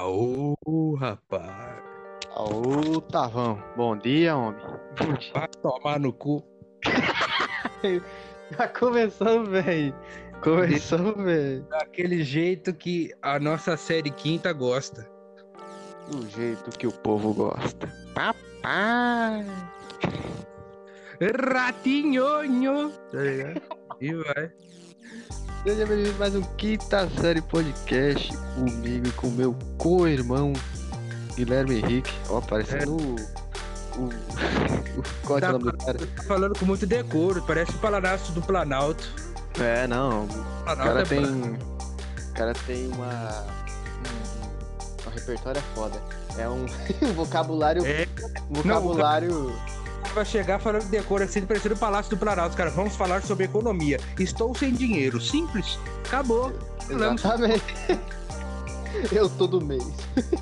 [0.00, 1.82] Ô, rapaz.
[2.36, 3.60] Ô, Tavão.
[3.76, 4.62] Bom dia, homem.
[5.34, 6.44] Vai tomar no cu.
[8.56, 9.92] Já começou, velho.
[10.40, 11.66] Começou, velho.
[11.68, 15.10] Daquele jeito que a nossa série quinta gosta.
[16.12, 17.92] Do jeito que o povo gosta.
[18.14, 19.44] Papai.
[21.52, 22.92] Ratinhonho.
[23.10, 23.62] Tá ligado?
[24.00, 24.52] E vai.
[25.64, 30.52] Seja bem-vindo a mais um Quinta Série Podcast comigo e com meu co-irmão
[31.36, 32.12] Guilherme Henrique.
[32.30, 33.16] Ó, parecendo o.
[33.98, 34.04] o...
[34.06, 35.98] o- Qual é Tá o nome do cara?
[35.98, 39.06] Tá falando com muito decoro, parece o paladastro do Planalto.
[39.60, 40.24] É, não.
[40.24, 40.28] O
[40.64, 41.24] Planalto cara é tem.
[41.24, 43.44] O cara tem uma.
[43.98, 46.00] Um, um repertório é foda.
[46.38, 46.64] É um,
[47.02, 47.84] um vocabulário.
[47.84, 48.06] É.
[48.50, 49.52] um vocabulário.
[50.14, 52.56] Vai chegar falando de decoro assim, parecendo o palácio do Planalto.
[52.56, 53.98] Cara, vamos falar sobre economia.
[54.18, 55.20] Estou sem dinheiro.
[55.20, 55.78] Simples.
[56.06, 56.52] Acabou.
[56.90, 57.62] Exatamente.
[59.12, 59.84] Eu todo mês.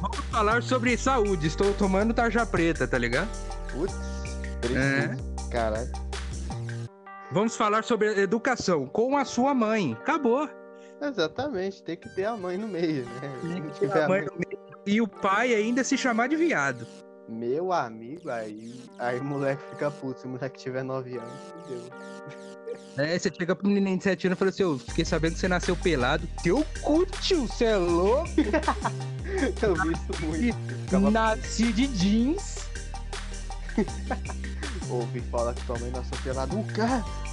[0.01, 1.47] Vamos falar sobre saúde.
[1.47, 3.29] Estou tomando tarja preta, tá ligado?
[3.73, 3.95] Putz,
[4.75, 5.15] É.
[5.51, 5.91] Caralho.
[7.33, 9.95] Vamos falar sobre educação com a sua mãe.
[10.01, 10.49] Acabou.
[11.03, 13.33] Exatamente, tem que ter a mãe no meio, né?
[13.43, 16.87] Não A tiver a mãe- no meio E o pai ainda se chamar de viado.
[17.29, 20.21] Meu amigo, aí, aí o moleque fica puto.
[20.21, 21.83] Se o moleque tiver 9 anos, fudeu.
[22.99, 25.41] É, você chega pro menininho de 7 anos e fala assim: Eu fiquei sabendo que
[25.41, 26.27] você nasceu pelado.
[26.43, 28.29] Teu cu, tio, você é louco?
[29.61, 30.57] Eu vi isso muito.
[30.85, 31.11] Ficava...
[31.11, 32.67] Nasci de jeans.
[34.89, 36.59] Ouve fala que tua mãe nasceu pelado.
[36.59, 36.81] O quê?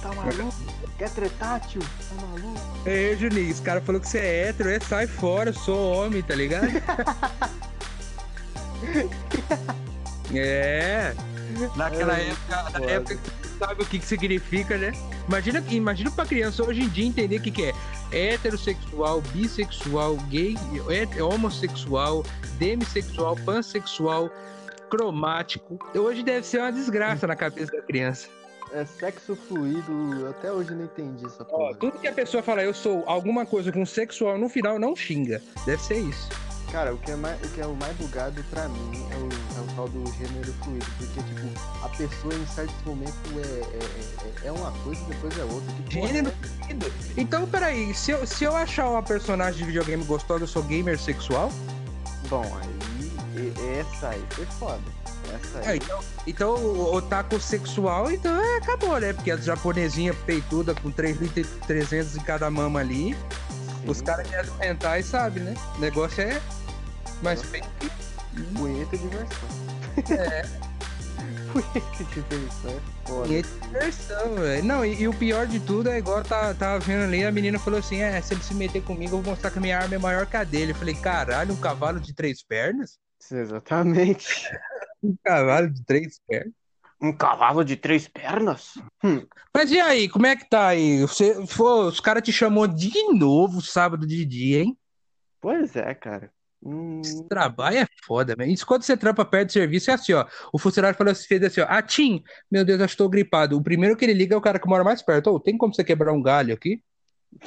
[0.02, 0.54] Tá maluco?
[0.98, 1.80] Quer tretar, tio?
[1.80, 2.60] Tá maluco?
[2.84, 6.20] É, Juninho, os cara falou que você é hétero, é sai fora, eu sou homem,
[6.20, 6.66] tá ligado?
[10.34, 11.14] é.
[11.76, 14.92] Naquela época, na época que você sabe o que, que significa, né?
[15.28, 17.74] Imagina, imagina pra criança hoje em dia entender o que, que é
[18.32, 20.56] heterossexual, bissexual, gay,
[21.20, 22.24] homossexual,
[22.58, 24.30] demissexual, pansexual,
[24.90, 25.78] cromático.
[25.94, 28.28] Hoje deve ser uma desgraça na cabeça da criança.
[28.72, 32.74] É sexo fluido, até hoje não entendi essa Ó, tudo que a pessoa fala, eu
[32.74, 35.40] sou alguma coisa com sexual, no final não xinga.
[35.64, 36.28] Deve ser isso.
[36.74, 39.28] Cara, o que, é mais, o que é o mais bugado pra mim é o,
[39.28, 40.84] é o tal do gênero fluido.
[40.98, 45.38] Porque, tipo, a pessoa em certos momentos é, é, é, é uma coisa e depois
[45.38, 45.72] é outra.
[45.72, 46.66] Que porra Gênero é?
[46.66, 46.92] fluido?
[47.16, 50.98] Então, peraí, se eu, se eu achar uma personagem de videogame gostosa, eu sou gamer
[50.98, 51.48] sexual?
[52.28, 53.54] Bom, aí.
[53.78, 54.82] Essa aí foi foda.
[55.32, 59.12] Essa É, então, então o otaku sexual, então é, acabou, né?
[59.12, 63.88] Porque as japonesinhas peituda com 3.300 em cada mama ali, sim.
[63.88, 65.54] os caras querem hentai, sabe, né?
[65.76, 66.42] O negócio é
[67.24, 67.90] feio que
[68.56, 69.48] Punheta diversão.
[70.10, 70.42] É.
[71.52, 73.26] Punheta diversão é foda.
[73.28, 74.64] Punheta diversão, velho.
[74.64, 77.58] Não, e, e o pior de tudo é igual tá, tava vendo ali, a menina
[77.58, 79.94] falou assim: é, se ele se meter comigo, eu vou mostrar que a minha arma
[79.94, 80.72] é maior que a dele.
[80.72, 82.98] Eu falei, caralho, um cavalo de três pernas?
[83.30, 84.50] Exatamente.
[85.04, 86.54] Um cavalo de três pernas?
[86.98, 88.72] Um cavalo de três pernas?
[89.54, 91.02] Mas e aí, como é que tá aí?
[91.02, 94.78] Você, pô, os caras te chamou de novo sábado de dia, hein?
[95.42, 96.32] Pois é, cara.
[96.64, 98.50] Hum, Esse trabalho é foda, velho.
[98.50, 100.26] Isso quando você trampa perto do serviço é assim, ó.
[100.52, 101.66] O funcionário falou assim, fez assim, ó.
[101.68, 103.56] Ah, Tim, meu Deus, eu estou gripado.
[103.56, 105.30] O primeiro que ele liga é o cara que mora mais perto.
[105.30, 106.82] Ô, tem como você quebrar um galho aqui?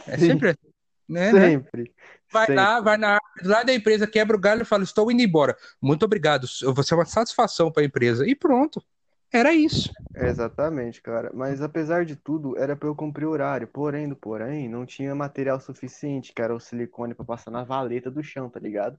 [0.05, 0.27] É Sim.
[0.27, 0.67] sempre assim.
[1.09, 1.49] Né, né?
[1.49, 1.93] sempre.
[2.31, 2.55] Vai sempre.
[2.55, 5.55] lá, vai na lá da empresa, quebra o galho e fala: Estou indo embora.
[5.81, 6.45] Muito obrigado.
[6.45, 8.27] Você é uma satisfação para a empresa.
[8.27, 8.83] E pronto.
[9.31, 9.91] Era isso.
[10.15, 11.31] Exatamente, cara.
[11.33, 13.67] Mas apesar de tudo, era pra eu cumprir o horário.
[13.67, 18.09] Porém, do porém, não tinha material suficiente, que era o silicone pra passar na valeta
[18.09, 18.97] do chão, tá ligado?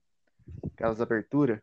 [0.75, 1.60] Aquelas aberturas.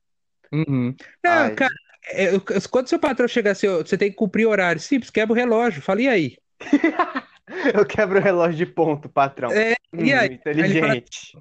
[0.51, 0.95] Uhum.
[1.23, 1.55] Não, Ai.
[1.55, 1.73] cara,
[2.07, 4.79] é, quando seu patrão chegar assim, você tem que cumprir horário.
[4.81, 5.81] Simples, quebra o relógio.
[5.81, 6.37] Fala, e aí?
[7.73, 9.51] Eu quebro o relógio de ponto, patrão.
[9.51, 10.29] É, e Hum, aí?
[10.33, 11.37] inteligente.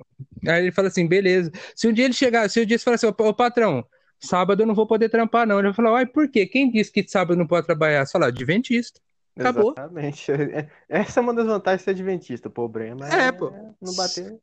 [0.46, 1.50] Aí ele fala assim, beleza.
[1.74, 3.84] Se um dia ele chegar, se um dia você falar assim, ô, patrão,
[4.20, 5.58] sábado eu não vou poder trampar, não.
[5.58, 6.46] Ele vai falar, uai, por quê?
[6.46, 8.04] Quem disse que sábado não pode trabalhar?
[8.06, 9.00] Você fala, adventista.
[9.36, 9.72] Acabou.
[9.76, 10.32] Exatamente.
[10.32, 12.48] É- Essa é uma das vantagens de ser adventista.
[12.48, 13.50] O problema é, É, pô.
[13.80, 14.40] não bater no-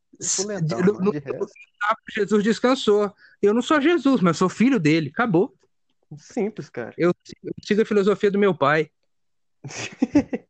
[0.47, 0.62] mas
[1.00, 1.13] no-
[2.13, 3.13] Jesus descansou.
[3.41, 5.10] Eu não sou Jesus, mas sou filho dele.
[5.10, 5.56] Acabou.
[6.18, 6.94] simples, cara.
[6.98, 7.13] Eu,
[7.44, 8.89] eu sigo a filosofia do meu pai.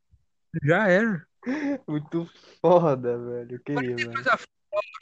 [0.63, 1.25] Já era.
[1.87, 2.29] Muito
[2.61, 3.61] foda, velho.
[3.67, 4.39] Foda,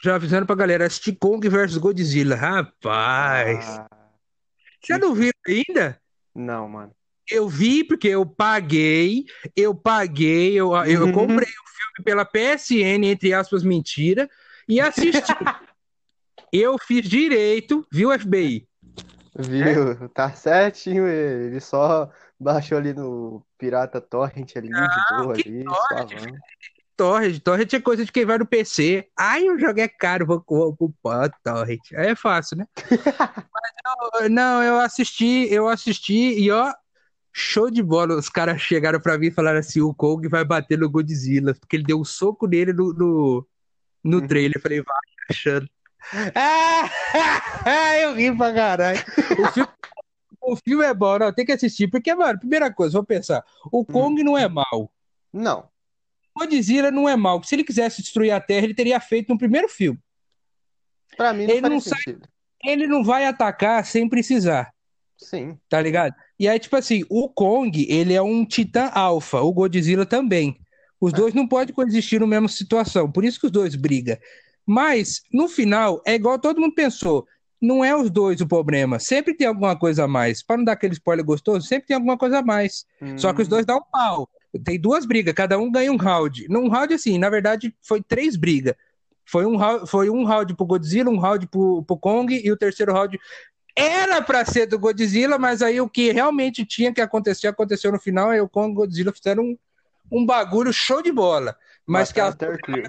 [0.02, 2.36] Já avisando pra galera, assistir Kong vs Godzilla.
[2.36, 3.64] Rapaz.
[3.78, 3.88] Ah,
[4.82, 6.00] Você não viu ainda?
[6.34, 6.94] não, mano.
[7.30, 9.24] Eu vi porque eu paguei,
[9.56, 11.12] eu paguei, eu, eu Uhum.
[11.12, 14.28] comprei o filme pela PSN, entre aspas, mentira,
[14.68, 15.34] e assisti.
[16.52, 18.66] eu fiz direito, viu, FBI?
[19.38, 20.08] Viu?
[20.10, 21.46] Tá certinho ele.
[21.46, 26.40] Ele só baixou ali no Pirata Torrent ali, de boa ali, torrent,
[26.96, 27.40] torrent.
[27.40, 29.08] Torrent é coisa de quem vai no PC.
[29.18, 31.92] Ai, o jogo é caro, vou comprar torrent.
[31.94, 32.66] Aí é fácil, né?
[33.52, 36.72] Mas, não, não, eu assisti, eu assisti e ó,
[37.32, 38.14] show de bola.
[38.16, 41.76] Os caras chegaram pra mim e falaram assim: o Kong vai bater no Godzilla, porque
[41.76, 43.46] ele deu um soco nele no, no,
[44.04, 44.26] no Uhum.
[44.26, 44.56] trailer.
[44.56, 44.96] Eu falei, vai
[45.28, 45.68] achando.
[47.64, 48.98] Ah, eu ri pra caralho.
[49.38, 49.70] O filme,
[50.42, 51.88] o filme é bom, não, tem que assistir.
[51.88, 54.90] Porque, mano, primeira coisa, vou pensar: o Kong não é mal.
[55.32, 55.68] Não.
[56.36, 57.42] Godzilla não é mal.
[57.44, 59.98] Se ele quisesse destruir a Terra, ele teria feito no primeiro filme.
[61.16, 62.16] Pra mim não Ele não sai-.
[62.64, 64.70] Ele não vai atacar sem precisar,
[65.22, 65.56] Sim.
[65.68, 66.14] tá ligado?
[66.38, 70.56] E aí, tipo assim, o Kong, ele é um titã alfa, o Godzilla também.
[71.00, 71.16] Os É.
[71.16, 74.16] dois não podem coexistir na mesma situação, por isso que os dois brigam.
[74.66, 77.26] Mas, no final, é igual todo mundo pensou.
[77.60, 78.98] Não é os dois o problema.
[78.98, 80.42] Sempre tem alguma coisa a mais.
[80.42, 82.86] Para não dar aquele spoiler gostoso, sempre tem alguma coisa a mais.
[83.16, 83.50] Só que os Hum.
[83.50, 84.28] dois dão um pau.
[84.64, 86.46] Tem duas brigas, cada um ganha um round.
[86.48, 88.74] Num round, assim, na verdade, foi três brigas.
[89.26, 92.56] Foi um round, foi um round pro Godzilla, um round pro, pro Kong e o
[92.56, 93.18] terceiro round
[93.80, 97.98] era pra ser do Godzilla, mas aí o que realmente tinha que acontecer, aconteceu no
[97.98, 99.58] final, aí o Kong e o Godzilla fizeram um,
[100.12, 101.56] um bagulho show de bola.
[101.86, 102.88] Mas que Mataram as, o Clear.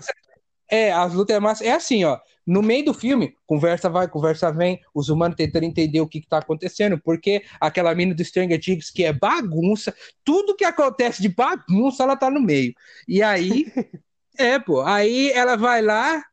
[0.69, 1.65] é, as lutas é massa.
[1.65, 2.19] É assim, ó.
[2.45, 6.27] No meio do filme, conversa vai, conversa vem, os humanos tentando entender o que, que
[6.27, 11.29] tá acontecendo, porque aquela mina do Stranger Things, que é bagunça, tudo que acontece de
[11.29, 12.73] bagunça, ela tá no meio.
[13.07, 13.71] E aí,
[14.37, 16.23] é, pô, aí ela vai lá,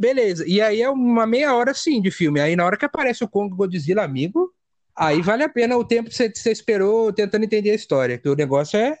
[0.00, 0.44] beleza.
[0.46, 2.40] E aí é uma meia hora, sim, de filme.
[2.40, 4.52] Aí na hora que aparece o Kong Godzilla, amigo,
[4.96, 8.28] aí vale a pena o tempo que você, você esperou tentando entender a história, que
[8.28, 8.96] o negócio é.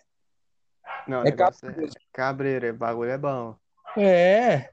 [1.08, 3.56] Não, o É negócio é cabreiro, é bagulho é bom.
[3.96, 4.70] É.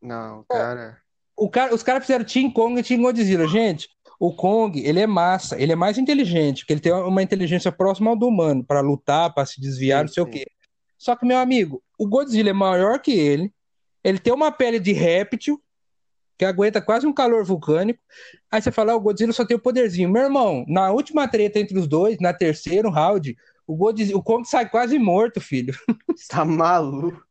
[0.00, 0.98] Não, cara.
[1.36, 3.46] O cara, os caras fizeram Team Kong e Team Godzilla.
[3.46, 3.88] Gente,
[4.18, 8.10] o Kong, ele é massa, ele é mais inteligente, porque ele tem uma inteligência próxima
[8.10, 10.32] ao do humano, para lutar, para se desviar, Sim, não sei o sim.
[10.32, 10.46] quê.
[10.96, 13.52] Só que, meu amigo, o Godzilla é maior que ele,
[14.08, 15.62] ele tem uma pele de réptil,
[16.38, 18.00] que aguenta quase um calor vulcânico.
[18.50, 20.08] Aí você fala, ah, o Godzilla só tem o poderzinho.
[20.08, 24.48] Meu irmão, na última treta entre os dois, na terceiro round, o, Godzilla, o Kong
[24.48, 25.74] sai quase morto, filho.
[26.28, 27.22] Tá maluco.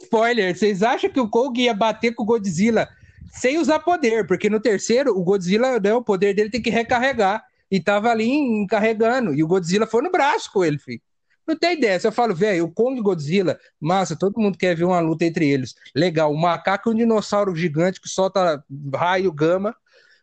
[0.00, 2.88] Spoiler, vocês acham que o Kong ia bater com o Godzilla
[3.30, 4.26] sem usar poder?
[4.26, 7.44] Porque no terceiro, o Godzilla, né, o poder dele tem que recarregar.
[7.70, 9.34] E tava ali encarregando.
[9.34, 11.00] E o Godzilla foi no braço com ele, filho.
[11.46, 11.98] Não tem ideia.
[11.98, 15.48] Se eu falo, velho, o Kong Godzilla, massa, todo mundo quer ver uma luta entre
[15.48, 15.74] eles.
[15.94, 19.74] Legal, um macaco e um dinossauro gigante que solta raio gama.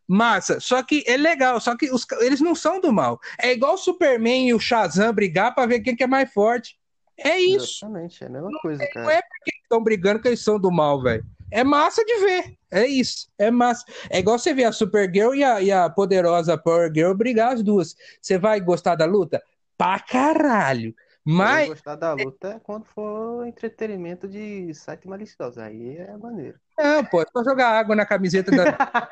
[0.07, 3.19] Massa, só que é legal, só que os, eles não são do mal.
[3.39, 6.79] É igual o Superman e o Shazam brigar pra ver quem que é mais forte.
[7.15, 7.85] É isso.
[7.85, 9.13] Exatamente, é a mesma coisa, Não cara.
[9.13, 11.23] é porque estão brigando que eles são do mal, velho.
[11.51, 12.57] É massa de ver.
[12.71, 13.27] É isso.
[13.37, 13.85] É massa.
[14.09, 17.61] É igual você ver a Supergirl e a, e a poderosa Power Girl brigar as
[17.61, 17.95] duas.
[18.21, 19.41] Você vai gostar da luta?
[19.77, 20.95] Pra caralho.
[21.31, 25.61] Mas, gostar da luta é quando for entretenimento de site malicioso.
[25.61, 26.57] Aí é maneiro.
[26.77, 28.63] não, pô, é só jogar água na camiseta da.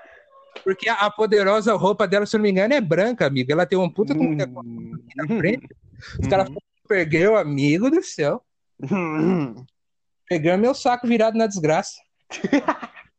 [0.64, 3.52] Porque a, poderosa roupa dela, se eu não me engano, é branca, amigo.
[3.52, 4.92] Ela tem um puta de um Hum.
[5.16, 5.68] na frente.
[6.20, 8.42] Os caras falam Supergirl, amigo do céu.
[8.92, 9.66] Hum.
[10.22, 11.98] Supergirl meu saco virado na desgraça.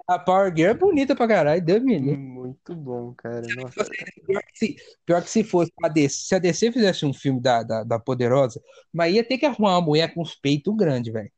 [0.09, 2.17] A Power Girl é bonita pra caralho, Deus me livre.
[2.49, 3.43] Muito bom, cara.
[3.56, 3.85] Nossa.
[4.27, 7.41] Pior que se, pior que se fosse a DC, se a DC fizesse um filme
[7.41, 8.61] da, da, da Poderosa,
[8.93, 11.31] mas ia ter que arrumar uma mulher com os peitos grandes, velho.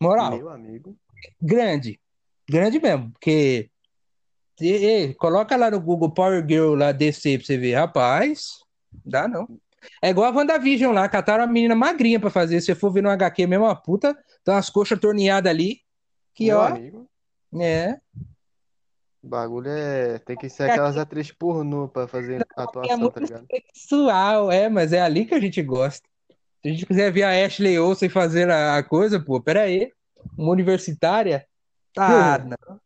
[0.00, 0.96] Moral, Meu amigo.
[1.40, 1.98] grande.
[2.48, 3.70] Grande mesmo, porque.
[4.60, 7.74] e- e, coloca lá no Google Power Girl lá DC pra você ver.
[7.74, 8.58] Rapaz,
[9.04, 9.46] dá não.
[10.02, 12.60] É igual a WandaVision lá, cataram a menina magrinha pra fazer.
[12.60, 14.14] Se você for ver no HQ mesmo, uma puta,
[14.44, 15.80] tem umas coxas torneadas ali.
[16.34, 17.08] Que Meu ó, amigo.
[17.60, 17.98] é.
[19.28, 20.18] O bagulho é.
[20.20, 23.46] Tem que ser aquelas atrizes pornô pra fazer É atuação, muito tá ligado?
[23.46, 26.08] sexual, é, mas é ali que a gente gosta.
[26.62, 29.92] Se a gente quiser ver a Ashley Olsen fazer a, coisa, pô, pera aí.
[30.36, 31.46] Uma universitária?
[31.96, 32.80] Ah, não.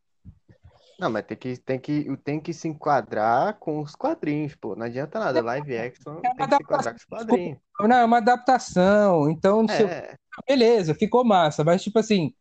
[0.98, 4.74] Não, mas tem que, tem que, tem que se enquadrar com os quadrinhos, pô.
[4.74, 5.40] Não adianta nada.
[5.40, 7.58] Live action É tem que se enquadrar com os quadrinhos.
[7.78, 9.30] Não, é uma adaptação.
[9.30, 10.16] Então, não É,
[10.48, 12.34] Beleza, ficou massa, mas tipo assim,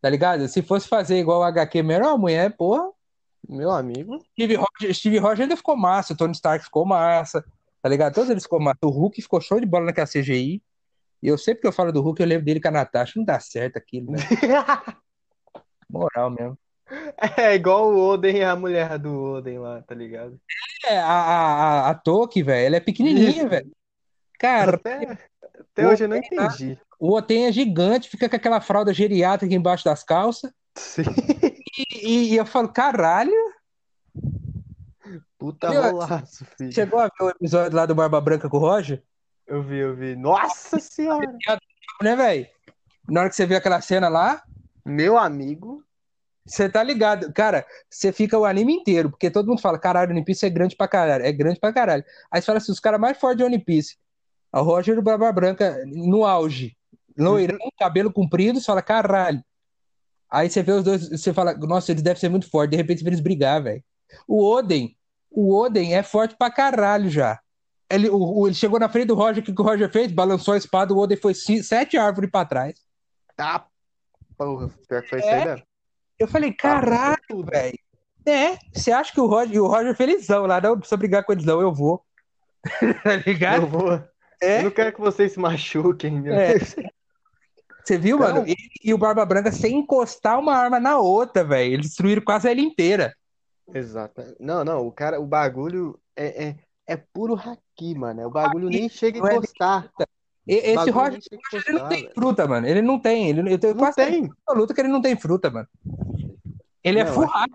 [0.00, 0.48] tá ligado?
[0.48, 2.90] Se fosse fazer igual o HQ mesmo, a mulher, porra,
[3.48, 4.18] meu amigo.
[4.32, 7.44] Steve Rogers, Steve Rogers ainda ficou massa, o Tony Stark ficou massa,
[7.80, 8.14] tá ligado?
[8.14, 8.78] Todos eles ficou massa.
[8.84, 10.62] O Hulk ficou show de bola naquela CGI.
[11.22, 13.12] E eu sempre que eu falo do Hulk, eu lembro dele com a Natasha.
[13.16, 14.18] Não dá certo aquilo, né?
[15.88, 16.58] Moral mesmo.
[17.36, 20.38] É igual o Oden e a mulher do Oden lá, tá ligado?
[20.84, 23.70] É, a, a, a, Toki, velho, ela é pequenininha, velho.
[24.38, 25.18] Cara, Até,
[25.60, 26.78] até hoje eu não entendi.
[26.98, 30.50] o Oten é gigante, fica com aquela fralda geriátrica embaixo das calças.
[30.76, 31.04] Sim.
[31.76, 33.32] E, e eu falo, caralho,
[35.42, 36.72] Puta Meu, rolaço, filho.
[36.72, 39.02] chegou a ver o episódio lá do Barba Branca com o Roger?
[39.44, 40.14] Eu vi, eu vi.
[40.14, 41.36] Nossa senhora!
[42.00, 42.46] né, velho?
[43.08, 44.42] Na hora que você vê aquela cena lá,
[44.84, 45.82] Meu amigo.
[46.46, 47.32] Você tá ligado?
[47.32, 50.76] Cara, você fica o anime inteiro, porque todo mundo fala, caralho, One Piece é grande
[50.76, 51.24] pra caralho.
[51.24, 52.04] É grande pra caralho.
[52.30, 53.96] Aí você fala assim, os caras mais fortes de One Piece.
[54.52, 56.76] A Roger do Barba Branca no auge.
[57.16, 59.42] Loirão, cabelo comprido, você fala, caralho.
[60.32, 62.70] Aí você vê os dois, você fala, nossa, eles devem ser muito fortes.
[62.70, 63.84] De repente você vê eles brigar, velho.
[64.26, 64.96] O Oden,
[65.30, 67.38] o Oden é forte pra caralho já.
[67.90, 70.10] Ele, o, ele chegou na frente do Roger, o que, que o Roger fez?
[70.10, 72.80] Balançou a espada, o Oden foi sete árvores pra trás.
[73.36, 73.66] Tá,
[74.38, 75.20] porra, pior que foi é.
[75.20, 75.66] isso aí mesmo.
[76.18, 77.78] Eu falei, caralho, velho.
[78.24, 81.44] É, você acha que o Roger, o Roger felizão lá, não precisa brigar com eles,
[81.44, 82.02] não, eu vou.
[83.04, 83.64] tá ligado?
[83.64, 84.02] Eu vou.
[84.40, 84.60] É?
[84.60, 86.54] Eu não quero que vocês se machuquem, meu é.
[87.84, 88.34] Você viu, então...
[88.34, 88.46] mano?
[88.46, 91.74] Ele e o Barba Branca sem encostar uma arma na outra, velho.
[91.74, 93.14] Eles destruíram quase a ilha inteira.
[93.74, 94.22] Exato.
[94.38, 98.26] Não, não, o cara, o bagulho é, é, é puro haki, mano.
[98.26, 99.90] O bagulho nem chega a é encostar.
[100.46, 101.20] Esse Roger,
[101.68, 102.66] ele não tem fruta, mano.
[102.66, 103.28] Ele não tem.
[103.28, 104.28] Ele, eu tenho não quase tem.
[104.50, 105.68] luta que ele não tem fruta, mano.
[106.82, 107.50] Ele é não, é full hack.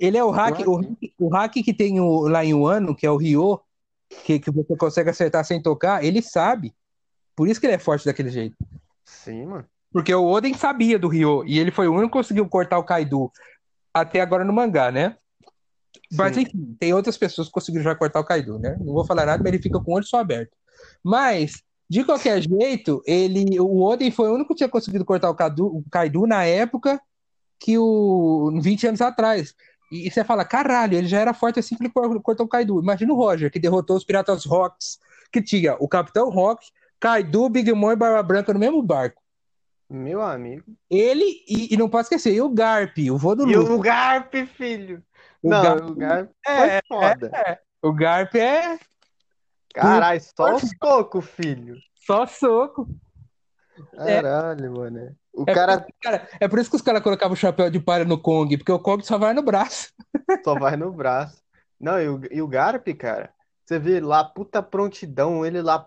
[0.00, 0.80] Ele é o hack, o,
[1.18, 3.60] o hack que tem o, lá em Wano, que é o Ryo,
[4.24, 6.74] que, que você consegue acertar sem tocar, ele sabe.
[7.36, 8.56] Por isso que ele é forte daquele jeito.
[9.08, 9.66] Sim, mano.
[9.90, 12.84] Porque o Oden sabia do Ryo, e ele foi o único que conseguiu cortar o
[12.84, 13.32] Kaido
[13.92, 15.16] até agora no mangá, né?
[16.12, 18.76] Mas enfim, tem outras pessoas que conseguiram já cortar o Kaido, né?
[18.80, 20.54] Não vou falar nada, mas ele fica com o olho só aberto.
[21.02, 25.34] Mas de qualquer jeito, ele, o Oden foi o único que tinha conseguido cortar o
[25.34, 27.00] Kaido, o Kaido na época
[27.58, 29.54] que o 20 anos atrás.
[29.90, 32.80] E, você fala, caralho, ele já era forte assim que ele cortou o Kaido.
[32.80, 34.98] Imagina o Roger, que derrotou os Piratas Rocks,
[35.32, 36.66] que tinha o Capitão Rock,
[37.00, 39.22] Kaido, Big Mom e Barba Branca no mesmo barco.
[39.88, 40.64] Meu amigo.
[40.90, 44.34] Ele, e, e não pode esquecer, e o Garp, o vô do E o Garp,
[44.54, 45.02] filho.
[45.42, 47.30] O não, Garp, o Garp é, foda.
[47.32, 47.58] É, é.
[47.80, 48.78] O Garp é
[49.74, 51.76] Caralho, só os soco, filho.
[51.94, 52.88] Só soco.
[53.96, 54.68] Caralho, é.
[54.68, 55.16] mano.
[55.32, 55.80] O é cara...
[55.80, 56.28] Por, cara...
[56.40, 58.78] É por isso que os caras colocavam o chapéu de palha no Kong, porque o
[58.78, 59.92] Kong só vai no braço.
[60.44, 61.40] Só vai no braço.
[61.80, 63.30] Não, e o, e o Garp, cara,
[63.64, 65.78] você vê lá, puta prontidão, ele lá,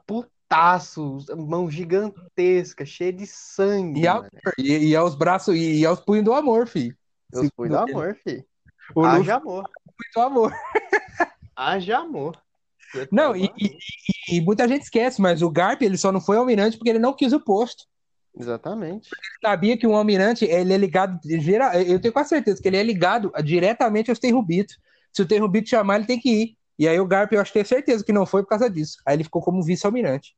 [0.52, 4.02] putaço, mão gigantesca, cheia de sangue.
[4.02, 4.26] E, ao,
[4.58, 6.96] e, e aos braços, e, e aos punhos do amor, filho.
[7.34, 8.44] Os punhos do amor, filho.
[8.98, 9.70] Haja amor.
[9.88, 10.54] Muito amor.
[11.56, 12.38] Haja amor.
[13.10, 16.78] Não, e, e, e, muita gente esquece, mas o Garp ele só não foi almirante
[16.78, 17.86] porque ele não quis o posto.
[18.38, 19.08] Exatamente.
[19.14, 21.18] Ele sabia que um almirante ele é ligado.
[21.88, 24.74] Eu tenho quase certeza que ele é ligado diretamente aos Terrubito.
[25.14, 26.58] Se o Terrubito chamar, ele tem que ir.
[26.78, 28.98] E aí o Garp, eu acho que tenho certeza que não foi por causa disso.
[29.06, 30.36] Aí ele ficou como vice-almirante.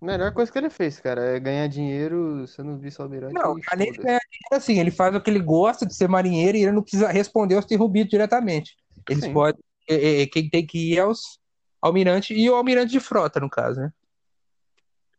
[0.00, 3.34] Melhor coisa que ele fez, cara, é ganhar dinheiro sendo vice-almirante.
[3.34, 6.56] Não, além de ganhar dinheiro, assim, ele faz o que ele gosta de ser marinheiro
[6.56, 8.76] e ele não precisa responder aos Terrubitos diretamente.
[9.08, 9.32] Eles Sim.
[9.32, 9.60] podem.
[9.90, 11.38] É, é, quem tem que ir é os
[11.80, 13.92] almirante e o almirante de frota, no caso, né?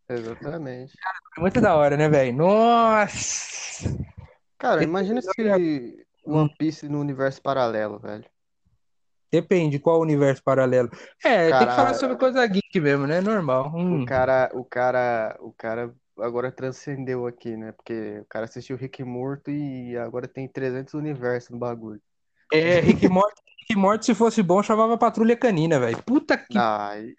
[0.08, 0.94] Exatamente.
[0.98, 2.38] Cara, é muito da hora, né, velho?
[2.38, 3.98] Nossa!
[4.58, 8.26] Cara, imagina se One Piece no universo paralelo, velho.
[9.32, 10.90] Depende qual universo paralelo.
[11.24, 13.22] É, cara, tem que falar sobre coisa geek mesmo, né?
[13.22, 13.72] Normal.
[13.76, 14.04] Hum.
[14.04, 17.72] O cara, o cara, o cara agora transcendeu aqui, né?
[17.72, 22.02] Porque o cara assistiu Rick Morto e agora tem 300 universos no bagulho.
[22.52, 26.02] É, Rick Morto que Morte, se fosse bom, chamava Patrulha Canina, velho.
[26.02, 26.58] Puta que.
[26.58, 27.14] Ai.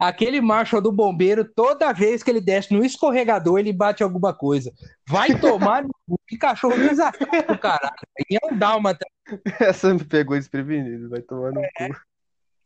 [0.00, 4.72] Aquele marshal do bombeiro, toda vez que ele desce no escorregador, ele bate alguma coisa.
[5.06, 7.28] Vai tomar no que cachorro desafio,
[7.60, 7.94] caralho.
[8.30, 9.06] E é um dálmata.
[9.60, 11.68] Essa me pegou desprevenido, vai tomar no é.
[11.88, 12.09] cu.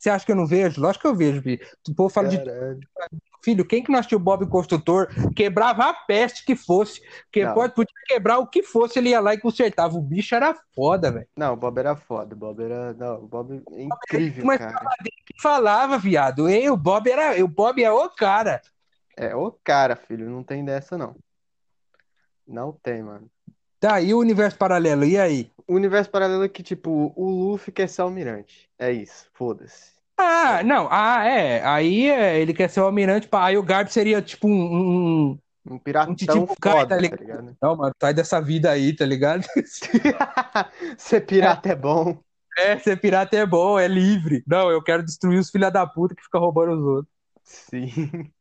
[0.05, 0.83] Você acha que eu não vejo?
[0.83, 1.67] Lógico que eu vejo, filho.
[1.89, 2.79] O povo fala Caralho.
[2.79, 2.87] de.
[3.43, 5.09] Filho, quem que nós tinha o Bob Construtor?
[5.35, 7.01] Quebrava a peste que fosse.
[7.33, 9.97] Que pode, podia quebrar o que fosse, ele ia lá e consertava.
[9.97, 11.27] O bicho era foda, velho.
[11.35, 12.35] Não, o Bob era foda.
[12.35, 12.93] O Bob era.
[12.93, 14.91] Não, o Bob é incrível, Mas cara.
[15.25, 16.51] que falava, viado.
[16.51, 17.43] E o Bob era.
[17.43, 18.61] O Bob é o cara.
[19.17, 20.29] É o cara, filho.
[20.29, 21.17] Não tem dessa, não.
[22.47, 23.31] Não tem, mano.
[23.85, 25.05] Tá, e o universo paralelo?
[25.05, 25.51] E aí?
[25.69, 28.67] O universo paralelo é que, tipo, o Luffy quer ser almirante.
[28.79, 29.93] É isso, foda-se.
[30.17, 30.89] Ah, não.
[30.91, 31.63] Ah, é.
[31.63, 33.29] Aí é, ele quer ser o almirante.
[33.31, 34.53] Aí o Garp seria tipo um.
[34.53, 35.39] Um,
[35.73, 37.19] um piratão um tipo foda, cara, tá, ligado?
[37.19, 37.57] tá ligado?
[37.61, 39.45] Não, mano, sai dessa vida aí, tá ligado?
[40.97, 41.73] ser pirata é.
[41.73, 41.77] é.
[41.77, 42.19] bom.
[42.57, 44.43] É, ser pirata é bom, é livre.
[44.47, 47.15] Não, eu quero destruir os filha da puta que fica roubando os outros.
[47.43, 48.33] Sim.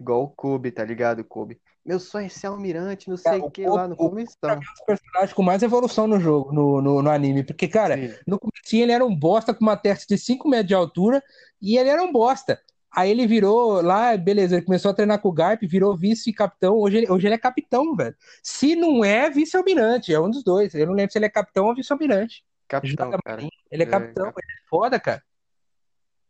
[0.00, 1.60] Igual o Kobe, tá ligado, Kobe?
[1.84, 4.36] Meu sonho é ser almirante, não sei o que lá no começo.
[4.44, 7.42] É um dos personagens com mais evolução no jogo, no, no, no anime.
[7.42, 8.14] Porque, cara, Sim.
[8.26, 11.22] no começo ele era um bosta com uma testa de 5 metros de altura
[11.60, 12.60] e ele era um bosta.
[12.94, 16.76] Aí ele virou lá, beleza, ele começou a treinar com o Garp, virou vice-capitão.
[16.76, 18.16] Hoje ele, hoje ele é capitão, velho.
[18.42, 20.74] Se não é vice-almirante, é um dos dois.
[20.74, 22.44] Eu não lembro se ele é capitão ou vice-almirante.
[22.66, 23.42] Capitão, cara.
[23.70, 25.22] Ele é, é capitão, é, ele é foda, cara.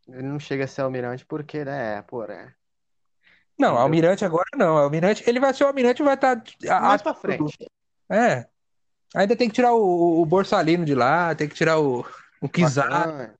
[0.07, 2.55] Ele não chega a ser almirante porque, né, porra.
[3.59, 3.81] Não, Entendeu?
[3.83, 4.77] Almirante agora não.
[4.77, 6.41] Almirante, ele vai ser o Almirante e vai estar.
[6.81, 7.57] Mais pra frente.
[8.09, 8.47] É.
[9.13, 12.05] Ainda tem que tirar o, o Borsalino de lá, tem que tirar o,
[12.41, 12.47] o.
[12.47, 13.35] Bacana.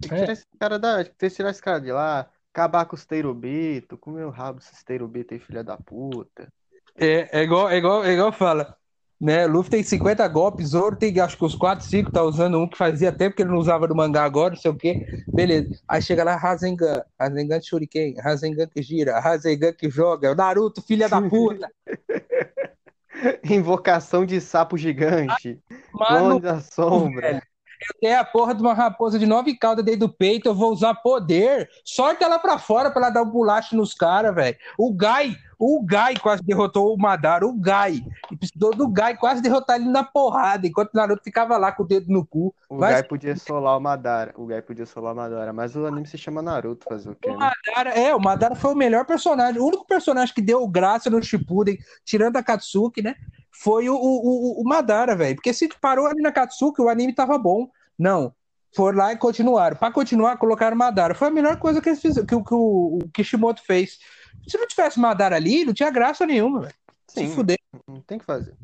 [0.00, 0.18] Tem que É.
[0.20, 1.04] tirar esse cara da.
[1.04, 2.30] Tem que tirar esse cara de lá.
[2.52, 6.48] Acabar com os teirubito, comer o rabo desses teirubito aí, filha da puta.
[6.96, 8.74] É, é igual, é igual, é igual fala.
[9.20, 9.46] Né?
[9.46, 12.76] Luffy tem 50 golpes, Zoro tem acho que os 4, 5, tá usando um que
[12.76, 15.06] fazia tempo que ele não usava no mangá agora, não sei o quê.
[15.28, 15.70] Beleza.
[15.88, 21.08] Aí chega lá Rasengan, Rasengan Shuriken, Rasengan que gira, Rasengan que joga, o Naruto, filha
[21.08, 21.70] da puta.
[23.44, 25.58] Invocação de sapo gigante.
[25.94, 27.20] Mano, da sombra.
[27.22, 27.36] velho.
[27.36, 30.72] eu tenho a porra de uma raposa de nove caudas dentro do peito, eu vou
[30.72, 31.68] usar poder.
[31.84, 34.56] Sorte ela pra fora pra ela dar um bulacho nos caras, velho.
[34.78, 38.02] O Gai, o Gai quase derrotou o Madara, o Gai.
[38.30, 41.82] E precisou do Gai quase derrotar ele na porrada, enquanto o Naruto ficava lá com
[41.82, 42.54] o dedo no cu.
[42.68, 44.34] O Vai Gai podia solar o Madara.
[44.36, 45.52] O Gai podia solar o Madara.
[45.52, 47.50] Mas o anime se chama Naruto, fazer o quê, O né?
[47.66, 49.60] Madara, é, o Madara foi o melhor personagem.
[49.60, 53.14] O único personagem que deu graça no Shippuden, tirando a Katsuki, né?
[53.50, 55.36] Foi o, o, o, o Madara, velho.
[55.36, 57.68] Porque se parou ali na Katsuki, o anime tava bom.
[57.98, 58.32] Não.
[58.74, 59.74] Foram lá e continuaram.
[59.74, 61.14] Pra continuar, colocaram o Madara.
[61.14, 63.98] Foi a melhor coisa que eles fizeram, que, o- que o, o Kishimoto fez.
[64.46, 66.74] Se não tivesse Madara ali, não tinha graça nenhuma, velho.
[67.08, 67.58] Se fuder.
[67.86, 68.54] não tem que fazer.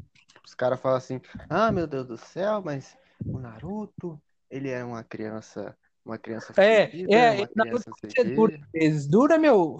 [0.45, 4.21] Os caras falam assim: ah, meu Deus do céu, mas o Naruto,
[4.51, 5.77] ele é uma criança.
[6.05, 8.61] Uma criança É, fodida, é, uma Naruto criança Você dura.
[9.09, 9.79] Dura, meu.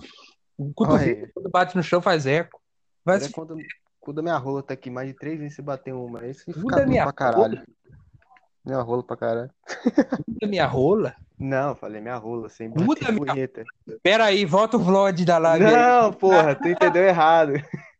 [0.57, 2.61] O cotovelo, quando bate no chão, faz eco.
[3.05, 3.57] Vai se quando,
[4.01, 6.25] quando a minha rola tá aqui mais de três vezes se bater uma.
[6.27, 7.63] Isso fica duro minha pra caralho.
[8.65, 9.51] Minha rola pra caralho.
[10.43, 11.17] minha rola.
[11.43, 13.65] Não, falei minha rola, sem Muda bater minha- punheta.
[14.03, 15.73] Pera aí, volta o vlog da live aí.
[15.73, 17.55] Não, porra, tu entendeu errado.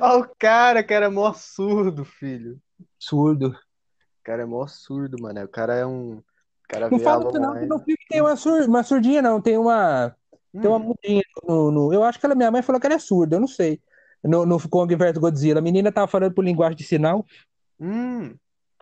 [0.00, 2.58] Olha o cara, que era mó surdo, filho.
[2.96, 3.48] Absurdo.
[3.48, 5.42] O cara é mó surdo, mano.
[5.44, 6.18] O cara é um.
[6.18, 6.24] O
[6.68, 7.68] cara Não fala isso não, que online.
[7.68, 9.40] no filme tem uma, sur uma surdinha, não.
[9.40, 10.14] Tem uma,
[10.52, 12.96] tem uma Hum, mudinha no, no- Eu acho que ela, minha mãe falou que ela
[12.96, 13.80] é surda, eu não sei.
[14.22, 15.60] No, no Kong vs Godzilla.
[15.60, 17.24] A menina tava falando por linguagem de sinal
[17.80, 18.34] hum,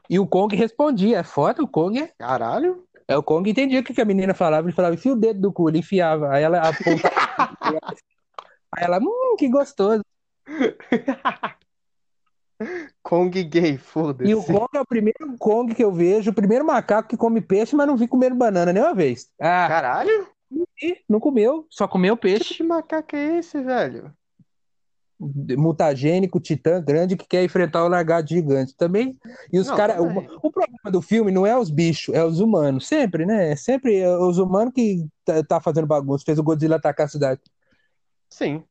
[0.08, 1.18] e o Kong respondia.
[1.18, 2.12] É foda, o Kong é.
[2.18, 2.84] caralho.
[3.08, 4.66] É, o Kong entendia o que que a menina falava.
[4.66, 6.30] Ele falava, enfia o dedo do cu, ele enfiava.
[6.32, 7.94] Aí ela apontava.
[8.72, 10.02] Aí ela, hum, que gostoso.
[13.02, 14.52] Kong gay, E o foda-se.
[14.52, 17.86] Kong é o primeiro Kong que eu vejo, o primeiro macaco que come peixe, mas
[17.86, 19.30] não vi comendo banana nenhuma vez.
[19.38, 20.28] Ah, Caralho?
[21.08, 22.54] Não comeu, só comeu Que peixe.
[22.54, 24.12] de macaco é esse, velho?
[25.18, 29.18] Mutagênico, titã grande que quer enfrentar o largado gigante também.
[29.52, 29.98] E os caras.
[29.98, 30.06] O,
[30.46, 32.86] o problema do filme não é os bichos, é os humanos.
[32.86, 33.52] Sempre, né?
[33.52, 36.24] É Sempre é os humanos que tá, tá fazendo bagunça.
[36.24, 37.40] Fez o Godzilla atacar a cidade.
[38.28, 38.62] Sim.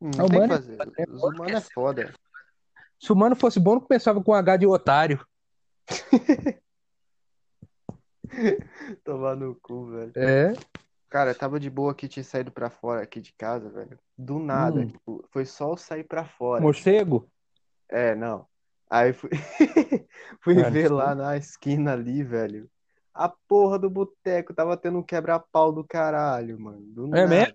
[0.00, 0.78] Não É tem que humano, fazer.
[1.08, 2.12] Os humanos é foda.
[3.00, 5.26] Se o humano fosse bom, não começava com H de otário.
[9.04, 10.12] Tomar no cu, velho.
[10.16, 10.52] É.
[11.08, 13.98] Cara, eu tava de boa aqui, tinha saído pra fora aqui de casa, velho.
[14.18, 14.86] Do nada, Hum.
[14.88, 16.62] tipo, foi só eu sair pra fora.
[16.62, 17.28] Morcego?
[17.88, 18.46] É, não.
[18.90, 19.30] Aí fui,
[20.40, 22.68] fui Mano, ver lá na esquina ali, velho.
[23.14, 26.82] A porra do boteco tava tendo um quebra-pau do caralho, mano.
[26.82, 27.28] Do É nada.
[27.28, 27.54] mesmo?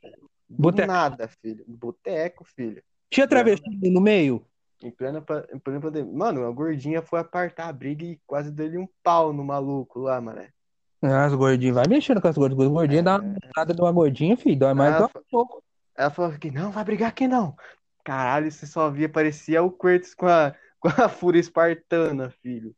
[0.49, 0.87] Do Boteco.
[0.87, 1.63] nada, filho.
[1.67, 2.81] Boteco, filho.
[3.09, 4.45] Tinha travesti no meio?
[4.83, 6.11] Em plena, em plena pandemia.
[6.11, 10.19] Mano, a gordinha foi apartar a briga e quase deu-lhe um pau no maluco lá,
[10.19, 10.41] mano.
[11.01, 11.75] As gordinhas.
[11.75, 12.65] Vai mexendo com as gordinhas.
[12.67, 14.59] As gordinhas dá uma nada de uma gordinha, filho.
[14.59, 15.63] Dói mais dói fa- um pouco.
[15.97, 17.55] Ela falou que não, vai brigar aqui não.
[18.03, 22.73] Caralho, você só via, parecia o Kratos com a, com a fúria espartana, filho.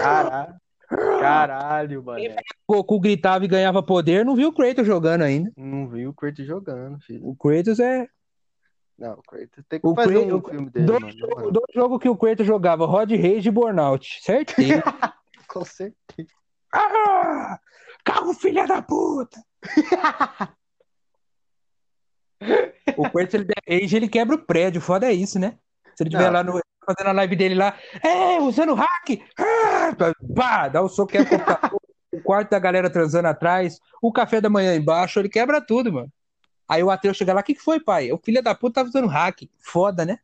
[0.00, 0.54] Caralho,
[0.88, 2.20] caralho, mano.
[2.68, 5.50] Goku gritava e ganhava poder, não viu o Kratos jogando ainda.
[5.56, 7.26] Não viu o Kratos jogando, filho.
[7.26, 8.06] O Kratos é.
[8.98, 11.50] Não, o Kratos tem que O fazer Kratos- um filme dele, Dois mano.
[11.50, 14.18] dois jogos que o Kratos jogava, Rod Rage e Burnout.
[14.22, 14.82] Certeza.
[15.48, 16.28] Com certeza.
[16.72, 17.58] Ah,
[18.04, 19.42] carro filha da puta!
[22.96, 24.80] o Kratos, ele der rage, ele quebra o prédio.
[24.80, 25.58] Foda é isso, né?
[25.94, 29.94] Se ele estiver lá no, fazendo a live dele lá, é, usando hack, ah,
[30.34, 31.80] pá, dá o soco, quebra o computador,
[32.12, 36.12] o quarto da galera transando atrás, o café da manhã embaixo, ele quebra tudo, mano.
[36.68, 38.12] Aí o Ateu chega lá, o que, que foi, pai?
[38.12, 39.42] O filho da puta tava usando hack.
[39.58, 40.20] Foda, né?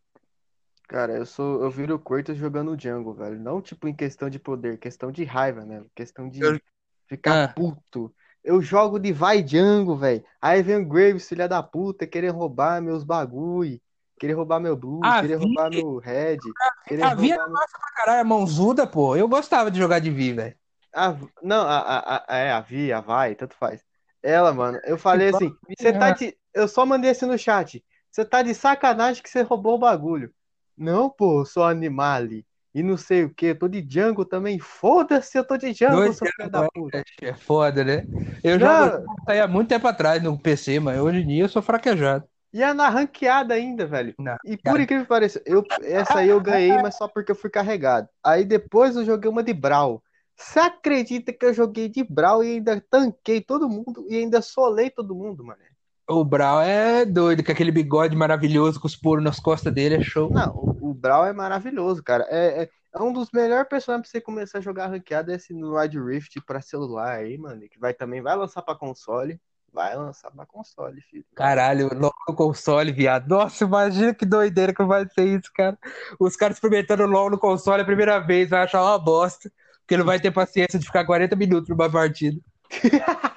[0.87, 3.39] Cara, eu sou, eu viro o Kratos jogando Django, velho.
[3.41, 6.61] Não tipo em questão de poder, questão de raiva mesmo, questão de Eu-
[7.09, 7.49] ficar Ah.
[7.49, 8.15] puto.
[8.45, 10.25] Eu jogo de vai Django, velho.
[10.41, 13.81] Aí vem o Graves, filha da puta, querer roubar meus bagulho,
[14.21, 15.45] querer roubar meu blue, Ah, querer vi.
[15.45, 16.39] roubar meu red,
[16.87, 17.59] querer A Vi roubar meu...
[17.59, 19.17] Pra caralho, é mãozuda, pô.
[19.17, 20.57] Eu gostava de jogar de Vi, velho.
[20.95, 23.85] A- não, a, a, a, é, a Vi, a Vai, tanto faz.
[24.23, 26.37] Ela, mano, eu falei assim, você tá de...
[26.55, 27.85] Eu só mandei assim no chat.
[28.11, 30.33] Você tá de sacanagem que você roubou o bagulho.
[30.77, 32.47] Não, pô, sou animale.
[32.75, 33.55] e não sei o que.
[33.55, 34.59] Tô de jungle também.
[34.59, 37.05] Foda-se, eu tô de jungle, Dois seu filho da puta.
[37.23, 38.07] É foda, né?
[38.43, 38.91] Eu Não.
[38.91, 38.93] jogo
[39.27, 42.27] aí há muito tempo atrás no PC, mas hoje em dia eu sou fraquejado.
[42.53, 44.17] E é na ranqueada ainda, velho.
[44.19, 47.37] Não, E por incrível que pareça, eu, essa aí eu ganhei, mas só porque eu
[47.37, 48.09] fui carregado.
[48.25, 50.03] Aí depois eu joguei uma de Brawl.
[50.37, 54.91] Você acredita que eu joguei de Brawl e ainda tanquei todo mundo e ainda solei
[54.91, 55.61] todo mundo, mano?
[56.09, 60.01] O Brau é doido, com aquele bigode maravilhoso com os poros nas costas dele, é
[60.01, 60.31] show.
[60.31, 62.25] Não, o, o Brawl é maravilhoso, cara.
[62.31, 65.77] É, é, é um dos melhores personagens pra você começar a jogar ranqueada esse no
[65.77, 67.69] Wild Rift pra celular aí, mano.
[67.69, 69.41] Que vai também vai lançar pra console.
[69.73, 71.25] Vai lançar pra console, filho.
[71.35, 73.29] Caralho, logo no console, viado.
[73.29, 75.77] Nossa, imagina que doideira que vai ser isso, cara.
[76.21, 79.51] Os caras experimentando LOL no console a primeira vez, vai achar uma bosta.
[79.81, 82.41] Porque não vai ter paciência de ficar 40 minutos numa partida.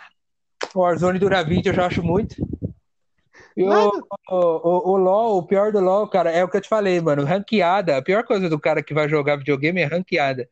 [0.82, 2.36] Warzone dura 20, eu já acho muito.
[3.56, 3.92] E o,
[4.30, 7.02] o, o, o LoL, o pior do LoL, cara, é o que eu te falei,
[7.02, 7.24] mano.
[7.26, 10.48] Ranqueada, a pior coisa do cara que vai jogar videogame é ranqueada.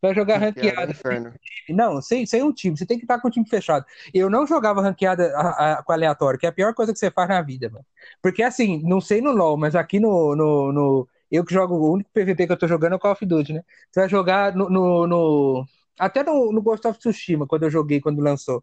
[0.00, 0.92] Vai jogar Ranqueada é ranqueada.
[0.92, 1.34] inferno.
[1.70, 2.76] Não, sem, sem um time.
[2.76, 3.84] Você tem que estar com o time fechado.
[4.14, 7.10] Eu não jogava ranqueada a- a- com aleatório, que é a pior coisa que você
[7.10, 7.84] faz na vida, mano.
[8.22, 11.92] Porque assim, não sei no LoL, mas aqui no, no, no- Eu que jogo, o
[11.92, 13.62] único PVP que eu tô jogando é o Call of Duty, né?
[13.90, 14.70] Você vai jogar no.
[14.70, 15.66] no- no-
[15.98, 18.62] até no, no Ghost of Tsushima, quando eu joguei, quando lançou.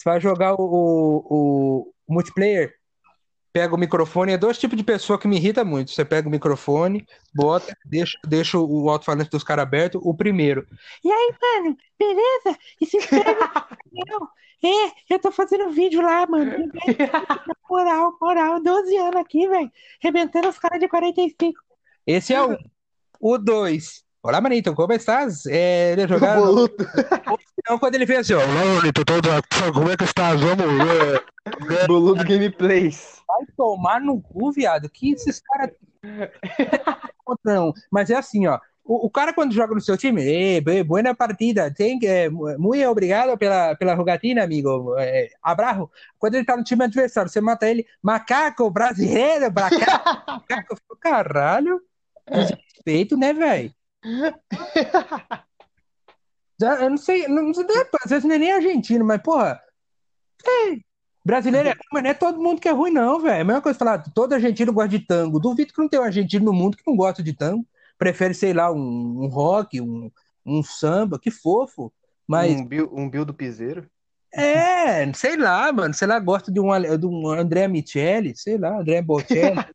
[0.00, 2.74] Você vai jogar o, o, o multiplayer,
[3.52, 5.90] pega o microfone, é dois tipos de pessoa que me irrita muito.
[5.90, 10.66] Você pega o microfone, bota, deixa, deixa o alto-falante dos caras aberto, o primeiro.
[11.04, 12.58] E aí, mano, beleza?
[12.80, 14.28] E se inscreve no canal.
[14.64, 16.50] É, eu tô fazendo vídeo lá, mano.
[17.68, 19.70] Moral, moral, 12 anos aqui, velho.
[20.00, 21.60] Rebentando os caras de 45.
[22.06, 22.56] Esse é o
[23.20, 24.02] o dois.
[24.22, 25.46] Olá, Manito, como estás?
[25.46, 26.68] É, ele jogar no...
[27.58, 29.28] Então, quando ele fez assim, ó, Olá, Manito, todo...
[29.72, 30.38] como é que estás?
[30.38, 31.24] Vamos ver.
[31.86, 33.22] Boludo Gameplays.
[33.26, 34.90] Vai tomar no cu, viado.
[34.90, 35.70] Que esses caras.
[37.42, 38.58] Não, mas é assim, ó.
[38.84, 42.28] O, o cara, quando joga no seu time, eh, bu- buena partida, tem que, eh,
[42.28, 44.96] muito obrigado pela, pela jogatina, amigo.
[44.98, 45.88] Eh, abraço.
[46.18, 50.76] Quando ele tá no time adversário, você mata ele, macaco brasileiro, macaco.
[51.00, 51.80] Caralho,
[52.28, 53.72] respeito, né, velho?
[56.60, 57.64] Eu não sei, não, sei,
[58.04, 59.60] às vezes não é nem argentino, mas, porra,
[60.44, 60.76] é,
[61.24, 63.34] brasileiro é ruim, mas não é todo mundo que é ruim, não, velho.
[63.34, 65.40] É a mesma coisa falar, todo argentino gosta de tango.
[65.40, 67.66] Duvido que não tem um argentino no mundo que não gosta de tango.
[67.98, 70.10] Prefere, sei lá, um, um rock, um,
[70.44, 71.92] um samba, que fofo.
[72.26, 73.88] Mas, Um Bill, um Bill do Piseiro.
[74.32, 78.78] é, sei lá, mano, sei lá, gosta de um, de um André Michele, sei lá,
[78.78, 79.56] André Bocelli.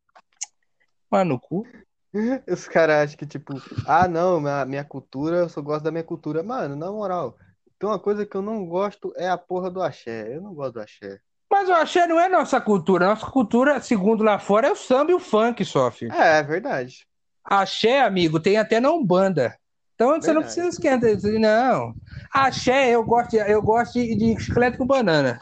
[1.12, 1.66] Mano, no cu.
[2.48, 3.54] Os caras acham que, tipo,
[3.86, 6.42] ah, não, minha, minha cultura, eu só gosto da minha cultura.
[6.44, 7.38] Mano, na moral,
[7.78, 10.36] tem uma coisa que eu não gosto é a porra do axé.
[10.36, 11.20] Eu não gosto do axé.
[11.52, 13.08] Mas o axé não é nossa cultura.
[13.08, 16.14] Nossa cultura, segundo lá fora, é o samba e o funk só, filho.
[16.14, 17.06] É, é verdade.
[17.44, 19.56] Axé, amigo, tem até na Umbanda.
[19.94, 20.46] Então você não Verdade.
[20.46, 21.32] precisa esquentar.
[21.40, 21.94] Não.
[22.34, 25.40] Axé, eu gosto, de, eu gosto de, de chiclete com banana.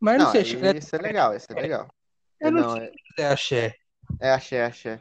[0.00, 1.88] Mas não, Não, sei, chiclete isso é legal, isso é legal.
[2.40, 3.74] eu não, Não, sei é, é axé.
[4.20, 5.00] é axé, é axé.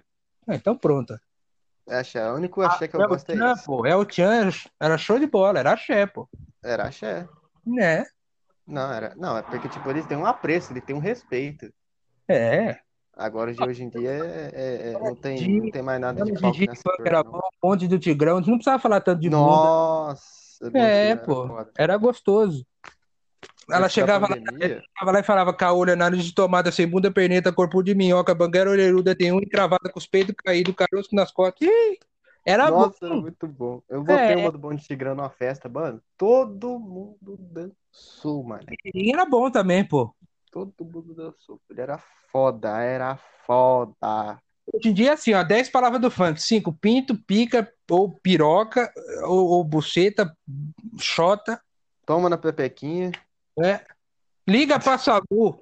[0.52, 1.18] Ah, então pronto.
[1.88, 2.30] É axé.
[2.30, 3.86] O único axé que eu é gosto é pô.
[3.86, 6.30] É o Tchan, era show de bola, era axé, pô.
[6.62, 7.28] Era axé.
[7.66, 8.06] Né?
[8.68, 9.16] Não, era.
[9.16, 11.74] Não, é porque, tipo, eles têm um apreço, eles têm um respeito.
[12.28, 12.80] É.
[13.14, 16.32] Agora, de hoje em dia, é, é- é- não, tem, não tem mais nada de
[16.32, 18.82] Quando o foco Didi nessa cor, era bom, Ponte do Tigrão, a gente não precisava
[18.82, 19.42] falar tanto de bunda.
[19.42, 21.48] Nossa, É, era pô.
[21.48, 21.72] foda.
[21.78, 22.66] Era gostoso.
[23.71, 27.81] Ela chegava lá, chegava lá e falava caolho, análise de tomada, sem bunda, perneta, corpo
[27.81, 31.67] de minhoca, banguera orelhuda, tem um encravada com os peitos caídos, caroço nas costas.
[31.67, 31.99] Ih,
[32.45, 33.21] era Nossa, era bom.
[33.21, 33.81] muito bom.
[33.89, 34.36] Eu botei É.
[34.38, 36.01] uma do Bonde Tigrão numa festa, mano.
[36.17, 38.63] Todo mundo dançou, mano.
[38.93, 40.13] E era bom também, pô.
[40.51, 41.60] Todo mundo dançou.
[41.69, 41.97] Ele era
[42.31, 44.39] foda, era foda.
[44.73, 46.41] Hoje em dia, assim, ó, 10 palavras do funk.
[46.41, 48.91] 5, pinto, pica, ou piroca,
[49.23, 50.36] ou, ou buceta,
[50.99, 51.62] xota,
[52.05, 53.12] Toma na pepequinha.
[53.62, 53.82] Né?
[54.47, 55.62] Liga pra Sagu.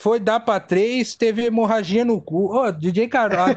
[0.00, 2.54] Foi dar pra três, teve hemorragia no cu.
[2.56, 3.48] Ô, DJ Carol.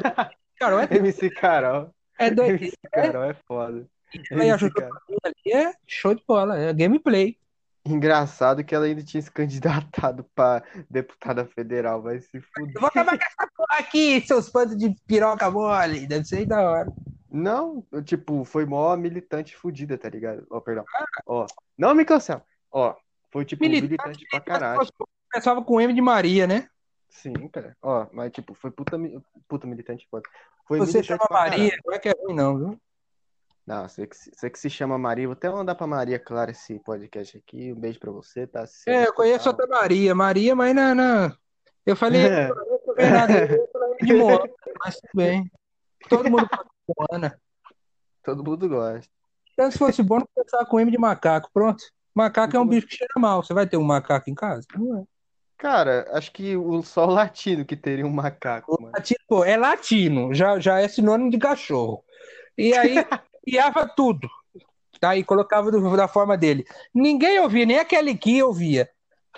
[0.58, 1.90] Carol é, MC Carol.
[2.18, 2.56] é doido.
[2.56, 3.86] MC Carol é foda.
[4.32, 4.98] Aí MC Carol.
[5.24, 7.36] ali é show de bola, é gameplay.
[7.84, 12.74] Engraçado que ela ainda tinha se candidatado pra deputada federal, vai se Eu fuder.
[12.80, 16.06] vou acabar com essa porra aqui, seus pantos de piroca mole.
[16.06, 16.92] Deve ser da hora.
[17.30, 20.46] Não, eu, tipo, foi mó militante fudida, tá ligado?
[20.50, 20.84] Ó, perdão.
[21.26, 22.44] Ó, não me cancela.
[22.70, 22.94] Ó,
[23.32, 24.88] foi tipo Militante, militante pra caralho.
[25.32, 26.68] Começava com M de Maria, né?
[27.08, 27.76] Sim, cara.
[27.82, 28.96] Ó, mas tipo, foi puta,
[29.48, 30.28] puta militante foda.
[30.66, 31.82] Foi Você militante chama Maria, caralho.
[31.86, 32.80] não é que é ruim, não, viu?
[33.66, 36.50] Não, você que, se- você que se chama Maria, vou até mandar pra Maria Clara
[36.50, 37.72] esse podcast aqui.
[37.72, 38.66] Um beijo pra você, tá?
[38.66, 40.14] Se É, eu conheço outra Maria.
[40.14, 41.32] Maria, mas não, não.
[41.86, 42.50] Eu falei, É.
[42.50, 42.56] eu
[43.72, 44.50] falei de Moana,
[44.84, 45.50] mas tudo bem.
[46.08, 47.40] Todo mundo fala de Moana.
[48.24, 49.08] Todo mundo gosta.
[49.52, 51.50] Então, se fosse bom, não começar com M de macaco.
[51.52, 51.84] Pronto.
[52.14, 53.42] Macaco é um bicho que cheira mal.
[53.42, 54.66] Você vai ter um macaco em casa?
[54.76, 55.04] Não é.
[55.56, 58.92] Cara, acho que o só o latino que teria um macaco, mano.
[58.94, 62.02] Latino, pô, é latino, já, já é sinônimo de cachorro.
[62.58, 62.94] E aí,
[63.44, 64.28] criava tudo.
[65.00, 66.64] Aí colocava do- da forma dele.
[66.94, 68.88] Ninguém ouvia, nem aquele que ouvia.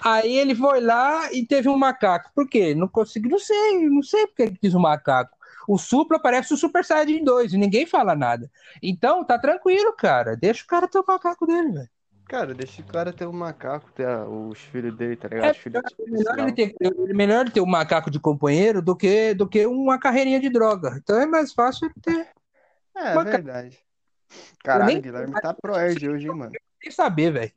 [0.02, 2.30] Aí ele foi lá e teve um macaco.
[2.34, 2.74] Por quê?
[2.74, 5.36] Não consegui, não sei, não sei porque ele quis um macaco.
[5.68, 8.50] O Supla parece o Super Saiyajin 2 e ninguém fala nada.
[8.82, 10.36] Então, tá tranquilo, cara.
[10.36, 11.88] Deixa o cara ter o macaco dele, velho.
[12.26, 15.50] Cara, deixa o cara ter um macaco, ter os filhos dele, tá É ligado?
[15.52, 19.34] Os filhos melhor ele, ter, é melhor ele ter um macaco de companheiro do que,
[19.34, 20.96] do que uma carreirinha de droga.
[20.96, 22.28] Então é mais fácil ele ter.
[22.96, 23.78] É, verdade.
[24.64, 26.52] Caralho, nem- Guilherme tá proerd hoje, hein, mano.
[26.82, 27.52] Nem saber, velho.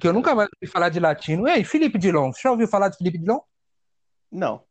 [0.00, 1.46] Que eu nunca mais ouvi falar de latino.
[1.46, 2.32] Ei, Felipe Dilon.
[2.32, 3.38] Você já ouviu falar de Felipe Dilon?
[4.30, 4.64] Não.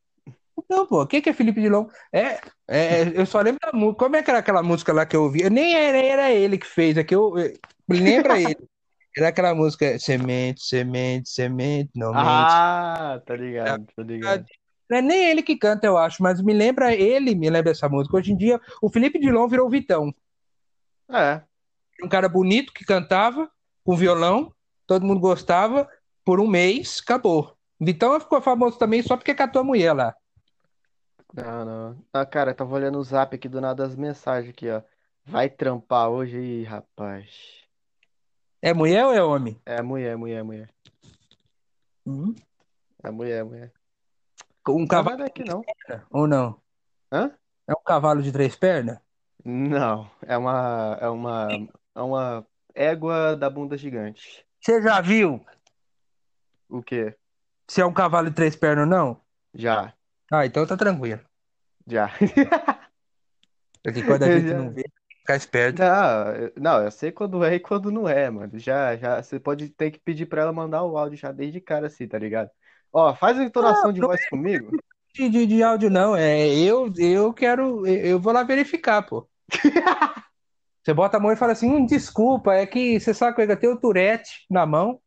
[0.69, 1.07] Não, pô.
[1.07, 1.87] Quem que é Felipe Dilon?
[2.11, 3.99] É, é, eu só lembro da música.
[3.99, 5.49] Como é que era aquela música lá que eu ouvi?
[5.49, 7.37] Nem era, era ele que fez, é que eu.
[7.37, 7.53] eu-
[7.89, 8.57] Lembra ele?
[9.15, 12.23] Era aquela música Semente, semente, semente, não mente.
[12.23, 14.45] Ah, tá ligado, tá ligado.
[14.89, 17.87] Não é nem ele que canta, eu acho, mas me lembra ele, me lembra essa
[17.87, 18.17] música.
[18.17, 20.13] Hoje em dia, o Felipe Dilon virou o Vitão.
[21.09, 21.41] É,
[22.03, 23.49] Um cara bonito que cantava
[23.83, 24.53] com violão,
[24.85, 25.87] todo mundo gostava,
[26.25, 27.55] por um mês, acabou.
[27.79, 30.15] Vitão ficou famoso também só porque catou a mulher lá.
[31.33, 32.05] não, não.
[32.13, 34.81] Ah, cara, tava olhando o zap aqui do nada as mensagens aqui, ó.
[35.25, 37.60] Vai trampar hoje aí, rapaz.
[38.61, 39.59] É mulher ou é homem?
[39.65, 40.69] É mulher, mulher, mulher.
[42.05, 42.35] Hum?
[43.03, 43.73] É mulher, mulher.
[44.67, 45.61] Um cavalo vai daqui, não.
[46.11, 46.61] ou não?
[47.11, 47.31] Hã?
[47.67, 48.99] É um cavalo de três pernas?
[49.43, 54.45] Não, é uma, é uma, é uma égua da bunda gigante.
[54.59, 55.43] Você já viu
[56.69, 57.15] O quê?
[57.67, 59.21] se é um cavalo de três pernas ou não?
[59.53, 59.93] Já,
[60.31, 61.21] Ah, então tá tranquilo.
[61.87, 62.09] já.
[63.83, 64.85] Porque quando a gente já- não vê,
[65.31, 65.79] fica esperto.
[65.79, 68.57] Não, eu- não, eu sei quando é e quando não é, mano.
[68.59, 71.87] Já, já, você pode ter que pedir pra ela mandar o áudio já desde cara
[71.87, 72.49] assim, tá ligado?
[72.91, 74.77] Ó, faz a entonação de voz comigo.
[75.13, 79.29] De, de, de áudio não, é eu, eu quero, eu vou lá verificar, pô.
[80.83, 83.59] Você bota a mão e fala assim, hum, desculpa, é que você sabe que eu
[83.59, 85.01] tenho o Tourette na mão.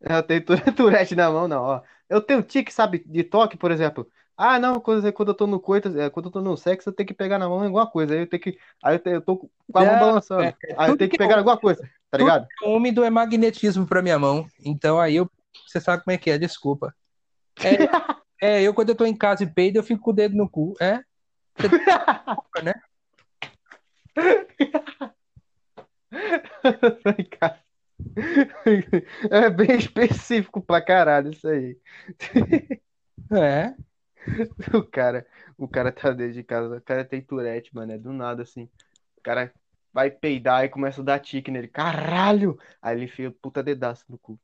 [0.00, 0.44] Eu tenho
[0.76, 1.82] Tourette na mão, não, ó.
[2.08, 4.08] Eu tenho tique, sabe, de toque, por exemplo.
[4.36, 6.92] Ah, não, quando, quando eu tô no coito, é, quando eu tô no sexo, eu
[6.92, 8.14] tenho que pegar na mão alguma coisa.
[8.14, 8.58] Aí eu tenho que.
[8.82, 10.42] Aí eu, tenho, eu tô com a mão Não, balançando.
[10.42, 12.46] é- é Aí eu tenho que que pegar alguma coisa, tá ligado?
[12.62, 14.46] Úmido é magnetismo pra minha mão.
[14.64, 15.30] Então aí eu,
[15.66, 16.92] você sabe como é que é, desculpa.
[17.62, 17.88] É,
[18.42, 20.48] é, eu quando eu tô em casa e peido, eu fico com o dedo no
[20.48, 20.74] cu.
[20.80, 21.00] É?
[21.60, 22.74] Desculpa, né?
[29.30, 31.76] É bem específico pra caralho isso aí.
[33.32, 33.74] É.
[34.74, 38.12] O cara, o cara tá dentro de casa, o cara tem Tourette, mano, é do
[38.12, 38.68] nada assim.
[39.16, 39.52] O cara
[39.92, 41.68] vai peidar e começa a dar tique nele.
[41.68, 42.58] Caralho!
[42.82, 44.38] Aí ele enfia puta dedaço no cu.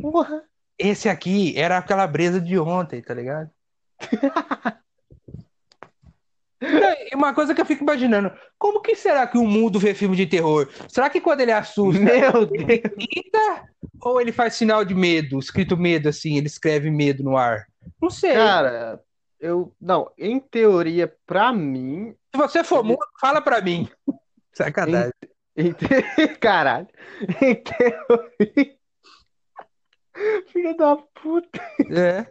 [0.00, 0.42] Porra!
[0.78, 3.50] Esse aqui era a calabresa de ontem, tá ligado?
[6.62, 10.14] E uma coisa que eu fico imaginando, como que será que o mundo vê filme
[10.14, 10.68] de terror?
[10.88, 12.66] Será que quando ele assusta, Meu Deus!
[12.66, 13.64] grita
[14.00, 17.66] ou ele faz sinal de medo, escrito medo assim, ele escreve medo no ar?
[18.00, 18.34] Não sei.
[18.34, 19.00] Cara,
[19.40, 19.74] eu.
[19.80, 22.14] Não, em teoria, pra mim.
[22.34, 23.88] Se você for mudo, fala pra mim.
[24.52, 25.12] Sacanagem.
[25.56, 25.86] Em te...
[26.40, 26.88] Caralho!
[27.42, 28.76] Em teoria.
[30.52, 31.60] Filho da puta!
[31.90, 32.26] É.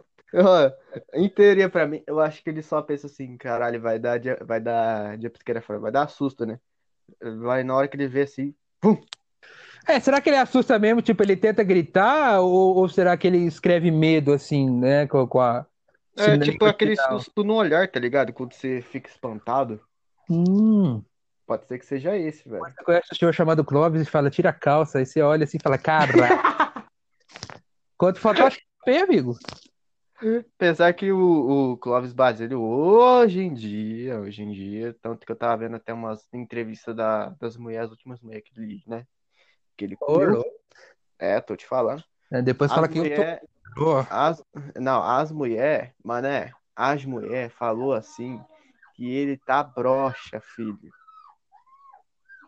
[1.14, 4.60] Em teoria, pra mim, eu acho que ele só pensa assim, caralho, vai dar, vai
[4.60, 6.60] dar, jumpscare, fora, vai dar susto, né?
[7.40, 9.00] Vai na hora que ele vê assim, pum!
[9.86, 11.02] É, será que ele assusta mesmo?
[11.02, 12.40] Tipo, ele tenta gritar?
[12.40, 15.06] Ou, ou será que ele escreve medo, assim, né?
[15.06, 15.66] Com, com a.
[16.20, 18.32] É tipo aquele susto no olhar, tá ligado?
[18.32, 19.80] Quando você fica espantado.
[20.28, 21.02] Hum.
[21.46, 22.62] Pode ser que seja esse, velho.
[22.62, 24.98] Você conhece o senhor chamado Clóvis e fala, tira a calça.
[24.98, 26.12] Aí você olha assim e fala, cara.
[27.98, 28.48] Quanto falta
[28.86, 29.36] bem, amigo?
[30.58, 35.36] Pensar que o, o Clóvis Basílio, hoje em dia, hoje em dia, tanto que eu
[35.36, 39.06] tava vendo até umas entrevistas da, das mulheres, as últimas mulheres que ele, né?
[39.76, 40.44] Que ele Ô, comeu.
[41.18, 42.04] É, tô te falando.
[42.30, 43.48] É, Depois As fala que eu mulher, tô.
[43.76, 44.42] Ó, as,
[44.76, 48.40] não, as mulher, mané, as mulher falou assim
[48.94, 50.92] que ele tá broxa, filho.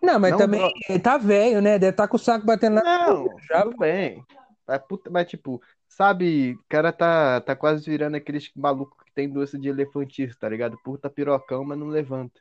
[0.03, 1.79] Não, mas Não também dro- ele tá velho, né?
[1.79, 2.83] Deve estar com o saco batendo na.
[2.83, 4.25] Não, já- tudo bem.
[4.67, 9.29] Mas, puta, mas tipo, sabe, o cara tá, tá quase virando aqueles malucos que tem
[9.29, 10.77] doce de elefantista, tá ligado?
[10.85, 12.41] Puta pirocão, mas não levanta.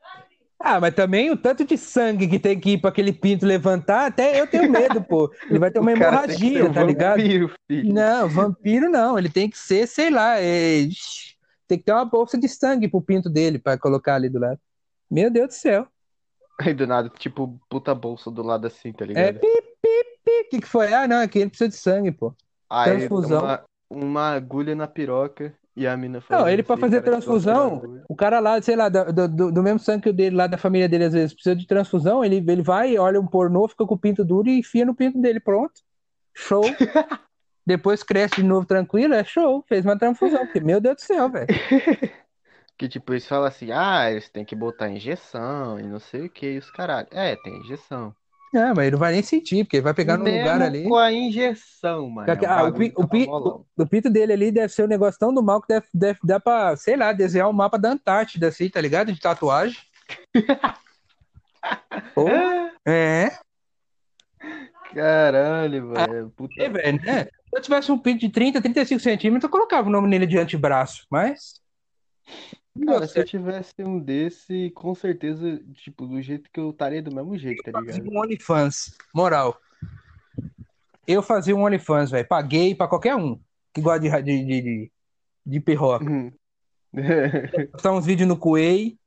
[0.63, 4.06] Ah, mas também o tanto de sangue que tem que ir pra aquele pinto levantar,
[4.08, 5.32] até eu tenho medo, pô.
[5.50, 7.17] Ele vai ter uma hemorragia, um tá ligado?
[7.17, 7.93] vampiro, filho.
[7.93, 9.17] Não, vampiro não.
[9.17, 10.88] Ele tem que ser, sei lá, é,
[11.67, 14.60] tem que ter uma bolsa de sangue pro pinto dele pra colocar ali do lado.
[15.10, 15.88] Meu Deus do céu.
[16.60, 19.39] Aí do nada, tipo, puta bolsa do lado assim, tá É ligado?
[19.39, 19.47] pi,
[19.82, 20.32] pi, pi.
[20.45, 20.93] O que que foi?
[20.93, 22.36] Ah, não, aqui ele precisa de sangue, pô.
[22.69, 23.41] Aí Transfusão.
[23.43, 28.15] uma, uma agulha na piroca e a mina Não, ele pra fazer de transfusão, o
[28.15, 31.13] cara lá, sei lá, do, do, do mesmo sangue dele lá da família dele, às
[31.13, 34.49] vezes, precisa de transfusão, ele, ele vai, olha um pornô, fica com o pinto duro
[34.49, 35.81] e enfia no pinto dele, pronto.
[36.36, 36.63] Show.
[37.65, 39.63] Depois cresce de novo tranquilo, é show.
[39.67, 41.47] Fez uma transfusão, porque, meu Deus do céu, velho.
[42.77, 46.29] Que tipo, eles falam assim, ah, eles têm que botar injeção e não sei o
[46.31, 47.07] que, e os caralho.
[47.12, 48.15] É, tem injeção.
[48.53, 50.83] Não, mas ele não vai nem sentir, porque ele vai pegar num lugar ali.
[50.83, 52.27] com a injeção, mano.
[52.47, 55.17] Ah, o, pi- o, tava pi- o, o pinto dele ali deve ser um negócio
[55.19, 58.49] tão do mal que deve, deve dar pra, sei lá, desenhar um mapa da Antártida,
[58.49, 59.13] assim, tá ligado?
[59.13, 59.77] De tatuagem.
[62.13, 62.27] Pô,
[62.85, 63.31] é,
[64.93, 66.29] Caralho, velho.
[66.35, 66.53] Puta.
[66.61, 67.23] é, velho, né?
[67.23, 70.37] Se eu tivesse um pinto de 30, 35 centímetros, eu colocava o nome nele de
[70.37, 71.61] antebraço, mas.
[72.86, 77.13] Cara, se eu tivesse um desse, com certeza, tipo, do jeito que eu estaria do
[77.13, 78.13] mesmo jeito, tá fazia ligado?
[78.13, 79.60] um OnlyFans, moral.
[81.05, 83.39] Eu fazia um OnlyFans, velho, gay, pra qualquer um
[83.73, 84.91] que gosta de, de, de, de,
[85.45, 86.05] de perroca.
[86.05, 86.31] Hum.
[87.73, 88.97] Postar uns vídeos no Kuei.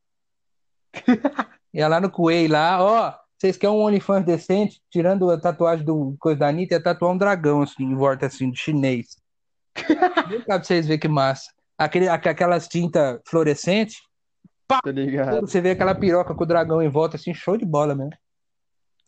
[1.72, 3.14] Ia lá no Kuei lá, ó.
[3.38, 4.80] Vocês querem um OnlyFans decente?
[4.90, 8.50] Tirando a tatuagem do coisa da Anitta, ia tatuar um dragão, assim, em volta, assim,
[8.50, 9.16] de chinês.
[10.28, 11.50] Vem cá pra vocês verem que massa.
[11.76, 13.96] Aquele, aqu- aquelas tintas fluorescentes,
[14.92, 15.40] ligado?
[15.40, 18.12] você vê aquela piroca com o dragão em volta, assim, show de bola mesmo.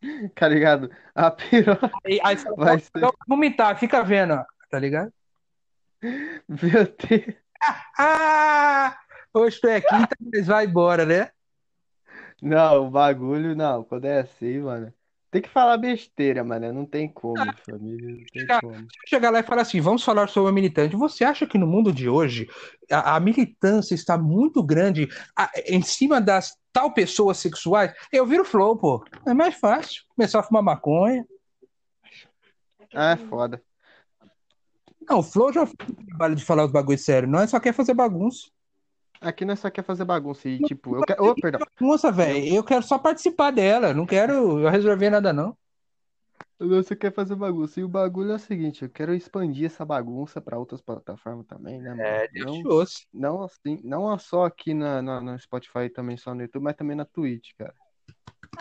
[0.34, 0.90] Tá ligado?
[1.14, 2.90] A piroca Aí, aí você vai ser.
[3.00, 5.12] "Não, vomitar, fica vendo, ó, tá ligado?
[6.48, 7.36] Meu Deus.
[7.98, 8.96] Ah!
[9.32, 11.30] Hoje tu é quinta, mas vai embora, né?
[12.40, 13.82] Não, o bagulho, não.
[13.82, 14.92] Quando é assim, mano.
[15.30, 16.72] Tem que falar besteira, mano.
[16.72, 18.08] Não tem como, família.
[18.10, 18.86] Não tem Chegar- como.
[19.06, 20.96] chegar lá e falar assim: vamos falar sobre a militante.
[20.96, 22.48] Você acha que no mundo de hoje
[22.90, 27.92] a, a militância está muito grande a- em cima das tal pessoas sexuais?
[28.12, 29.04] Eu viro flow, pô.
[29.26, 30.04] É mais fácil.
[30.14, 31.26] Começar a fumar maconha.
[32.94, 33.60] Ah, é foda.
[35.08, 37.30] Não, o flow já fez o trabalho de falar os bagulhos sérios.
[37.30, 38.48] Nós só quer fazer bagunça.
[39.26, 41.24] Aqui nós só quer fazer bagunça e, tipo, eu quero.
[41.24, 41.60] Ô, perdão.
[41.80, 42.54] Bagunça, velho.
[42.54, 43.92] Eu quero só participar dela.
[43.92, 45.56] Não quero resolver nada, não.
[46.60, 47.80] Você quer fazer bagunça.
[47.80, 51.80] E o bagulho é o seguinte, eu quero expandir essa bagunça pra outras plataformas também,
[51.80, 52.02] né, mano?
[52.02, 52.62] É, Não,
[53.12, 56.96] não assim, não só aqui na, na, no Spotify também só no YouTube, mas também
[56.96, 57.74] na Twitch, cara.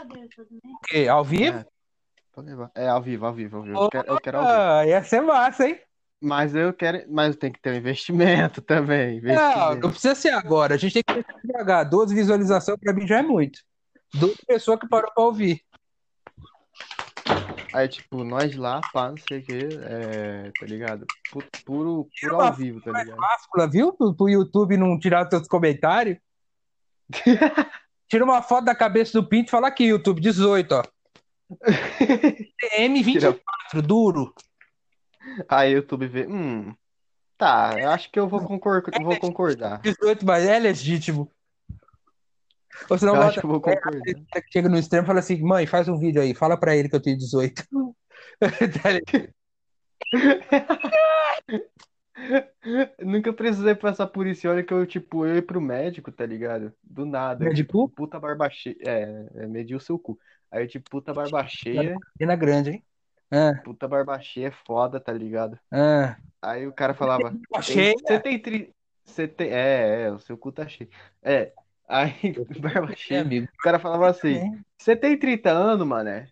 [0.02, 1.08] O quê?
[1.08, 1.60] Ao vivo?
[1.60, 1.66] É,
[2.34, 2.72] pode levar.
[2.74, 3.78] É, ao vivo, ao vivo, ao vivo.
[3.84, 4.58] Eu quero, eu quero ao vivo.
[4.58, 5.80] Ah, ia ser massa, hein?
[6.22, 9.80] Mas eu quero, mas tem que ter um investimento também, Não, investimento.
[9.82, 10.76] não precisa ser agora.
[10.76, 11.88] A gente tem que devagar.
[11.88, 13.60] Duas visualizações pra mim já é muito.
[14.14, 15.62] Duas pessoas que parou pra ouvir.
[17.74, 21.06] Aí, tipo, nós lá, pá, não sei o quê, é, tá ligado?
[21.30, 23.18] Pu- Puro, puro uma ao vivo, tá ligado?
[23.18, 23.92] máscula, viu?
[23.92, 26.18] Pro, pro YouTube não tirar os seus comentários.
[28.08, 30.84] Tira uma foto da cabeça do Pinto e fala aqui, YouTube 18, ó.
[32.80, 34.34] M24, duro.
[35.48, 36.74] Aí o YouTube vê, hum,
[37.38, 39.82] tá, eu acho que eu vou concordar, vou concordar.
[39.82, 41.32] 18, mas é legítimo.
[42.90, 44.02] Ou senão Eu acho bota, que eu vou concordar.
[44.52, 46.96] chega no extremo e fala assim, mãe, faz um vídeo aí, fala pra ele que
[46.96, 47.64] eu tenho 18.
[48.38, 49.34] Tá ligado?
[53.00, 54.48] Nunca precisei passar por isso.
[54.48, 56.74] Olha que eu, tipo, eu ir pro médico, tá ligado?
[56.84, 57.46] Do nada.
[57.46, 57.88] Médico?
[57.88, 58.76] tipo, puta barba cheia.
[58.86, 60.18] É, é medir o seu cu.
[60.52, 61.96] Aí, eu, tipo, puta barba cheia.
[62.18, 62.84] Pena grande, hein?
[63.32, 65.60] Ah, Puta barba cheia é foda, tá ligado?
[65.72, 66.16] ah.
[66.42, 67.36] Aí o cara falava.
[67.62, 67.96] Cheia?
[67.98, 68.72] Você tem tri...
[69.04, 69.50] Você tem.
[69.50, 70.90] É, é, o seu cu tá cheio.
[71.24, 71.52] É.
[71.88, 72.14] Aí,
[72.60, 73.22] barba É, cheia.
[73.22, 73.48] amigo.
[73.60, 76.28] O cara falava assim: Você tem 30 anos, mané?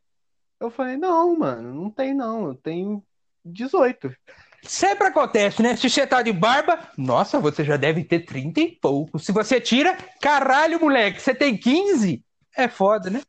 [0.60, 2.48] Eu falei: Não, mano, não tem não.
[2.48, 3.04] Eu tenho
[3.44, 4.16] 18.
[4.62, 5.76] Sempre acontece, né?
[5.76, 9.20] Se você tá de barba, nossa, você já deve ter 30 e pouco.
[9.20, 12.24] Se você tira, caralho, moleque, você tem 15?
[12.56, 13.22] É foda, né?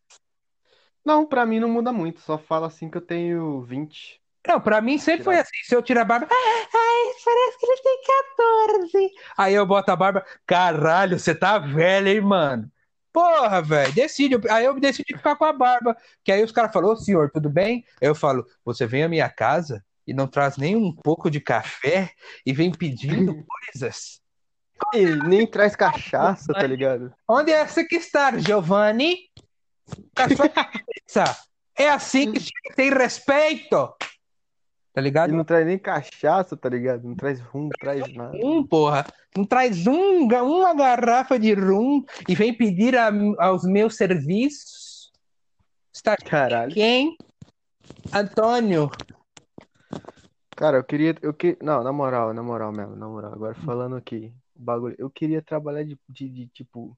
[1.04, 2.20] Não, pra mim não muda muito.
[2.20, 4.20] Só fala assim que eu tenho 20.
[4.46, 5.56] Não, pra mim sempre foi assim.
[5.64, 8.00] Se eu tirar a barba, "Ah, ai, parece que ele tem
[8.36, 9.10] 14.
[9.38, 12.70] Aí eu boto a barba, caralho, você tá velho, hein, mano?
[13.12, 14.36] Porra, velho, decide.
[14.50, 15.96] Aí eu decidi ficar com a barba.
[16.24, 17.84] Que aí os caras falaram, ô senhor, tudo bem?
[18.02, 21.40] Aí eu falo, você vem à minha casa e não traz nem um pouco de
[21.40, 22.10] café
[22.44, 23.34] e vem pedindo
[23.72, 24.20] coisas.
[24.92, 27.14] E nem traz cachaça, tá ligado?
[27.28, 29.16] Onde é você que está, Giovanni?
[30.16, 31.36] Com a sua cabeça.
[31.76, 33.94] É assim que tem respeito.
[34.92, 35.32] Tá E ligado?
[35.32, 37.02] não traz nem cachaça, tá ligado?
[37.02, 38.36] Não traz rum, não traz nada.
[38.42, 39.04] Um, porra.
[39.36, 45.10] Não traz um, uma garrafa de rum e vem pedir a- aos meus serviços.
[45.92, 46.72] Está Caralho.
[46.72, 47.16] quem?
[48.12, 48.88] Antônio.
[50.56, 51.14] Cara, eu queria.
[51.20, 51.58] Eu que...
[51.60, 53.32] Não, na moral, na moral mesmo, na moral.
[53.32, 54.94] Agora falando aqui, o bagulho.
[54.98, 56.96] Eu queria trabalhar de, de, de, tipo.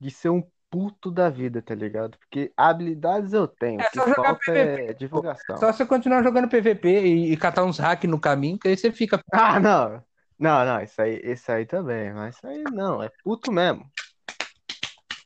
[0.00, 0.42] De ser um
[0.74, 2.18] puto da vida, tá ligado?
[2.18, 5.56] Porque habilidades eu tenho, É só jogar falta PVP, é divulgação.
[5.56, 8.90] Só você continuar jogando PVP e, e catar uns hacks no caminho, que aí você
[8.90, 9.20] fica.
[9.32, 10.02] Ah, não.
[10.36, 13.84] Não, não, isso aí, isso aí também, mas isso aí não, é puto mesmo.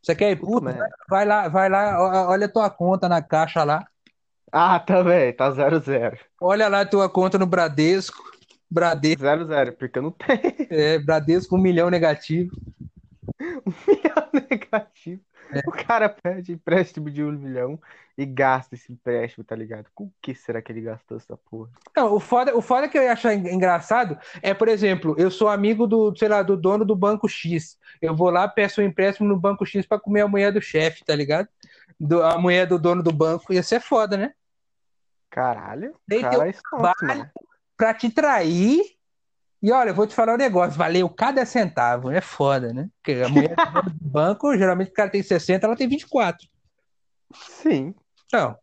[0.02, 0.64] Você quer ir Puto puto?
[0.66, 0.82] mesmo.
[1.08, 3.86] Vai lá, vai lá, olha a tua conta na caixa lá.
[4.52, 6.18] Ah, também, tá 0-0.
[6.40, 8.22] Olha lá a tua conta no Bradesco.
[8.70, 10.40] Bradesco, 0-0, porque eu não tenho
[10.70, 12.50] é, Bradesco, um milhão negativo.
[14.50, 15.22] negativo.
[15.66, 17.80] O cara pede empréstimo de um milhão
[18.16, 19.86] e gasta esse empréstimo, tá ligado?
[19.94, 21.70] Com o que será que ele gastou essa porra?
[21.96, 25.30] Não, o foda, o foda que eu ia achar en- engraçado é, por exemplo, eu
[25.30, 27.78] sou amigo do, sei lá, do dono do Banco X.
[28.02, 31.04] Eu vou lá, peço um empréstimo no Banco X pra comer a mulher do chefe,
[31.04, 31.48] tá ligado?
[31.98, 33.52] Do- a mulher do dono do banco.
[33.52, 34.34] Ia ser foda, né?
[35.30, 36.96] Caralho, Tem cara, teu é sonso, trabalho.
[37.02, 37.30] mano.
[37.76, 38.97] Pra te trair.
[39.62, 42.10] E olha, eu vou te falar um negócio, valeu cada centavo.
[42.10, 42.88] É foda, né?
[43.02, 43.54] Porque a mulher
[44.00, 46.46] do banco, geralmente o cara tem 60, ela tem 24.
[47.34, 47.94] Sim,
[48.26, 48.56] Então,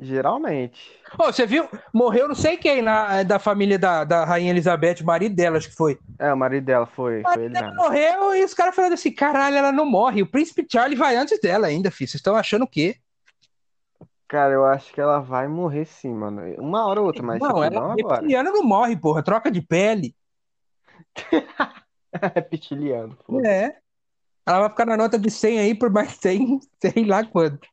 [0.00, 0.98] geralmente.
[1.18, 1.68] Ô, você viu?
[1.92, 5.58] Morreu não sei quem lá é, da família da, da Rainha Elizabeth, o marido dela,
[5.58, 5.98] acho que foi.
[6.18, 7.82] É, o marido dela foi, foi ele Ela mesmo.
[7.82, 10.22] morreu e os caras falando assim: caralho, ela não morre.
[10.22, 12.08] O príncipe Charlie vai antes dela ainda, filho.
[12.08, 12.96] Vocês estão achando o quê?
[14.26, 16.40] Cara, eu acho que ela vai morrer sim, mano.
[16.58, 18.14] Uma hora ou outra, mas não, tipo, ela não agora.
[18.14, 19.22] reptiliana não morre, porra.
[19.22, 20.14] Troca de pele.
[22.34, 23.48] Reptiliano, foda.
[23.48, 23.76] É.
[24.46, 27.66] Ela vai ficar na nota de 100 aí por mais 100, sei lá quanto.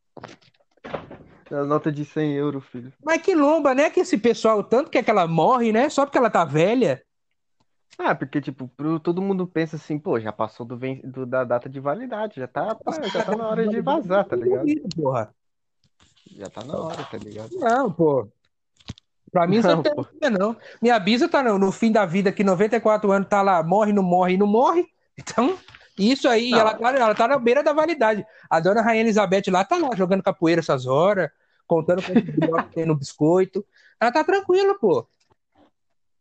[1.50, 2.94] A nota de 100 euros, filho.
[3.04, 3.90] Mas que lomba, né?
[3.90, 5.90] Que esse pessoal tanto quer que ela morre, né?
[5.90, 7.04] Só porque ela tá velha.
[7.98, 11.70] Ah, porque, tipo, pro- todo mundo pensa assim, pô, já passou do, do- da data
[11.70, 12.78] de validade, já tá,
[13.14, 14.66] já tá na hora de vazar, tá ligado?
[14.96, 15.34] Porra.
[16.30, 17.50] Já tá na hora, tá ligado?
[17.58, 18.28] Não, pô.
[19.32, 20.06] Pra mim, não tem pô.
[20.38, 20.58] não.
[20.82, 24.04] Minha bisa tá no, no fim da vida, que 94 anos, tá lá, morre, não
[24.04, 24.86] morre, não morre.
[25.18, 25.58] Então,
[25.98, 26.60] isso aí, Não.
[26.60, 28.26] ela tá, ela tá na beira da validade.
[28.50, 31.30] A dona Rainha Elizabeth lá tá lá, jogando capoeira essas horas,
[31.68, 33.64] contando bilhões tem no biscoito.
[34.00, 35.08] Ela tá tranquila, pô.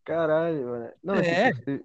[0.04, 0.90] Caralho, mano.
[1.02, 1.52] Não, É.
[1.52, 1.84] tipo, você,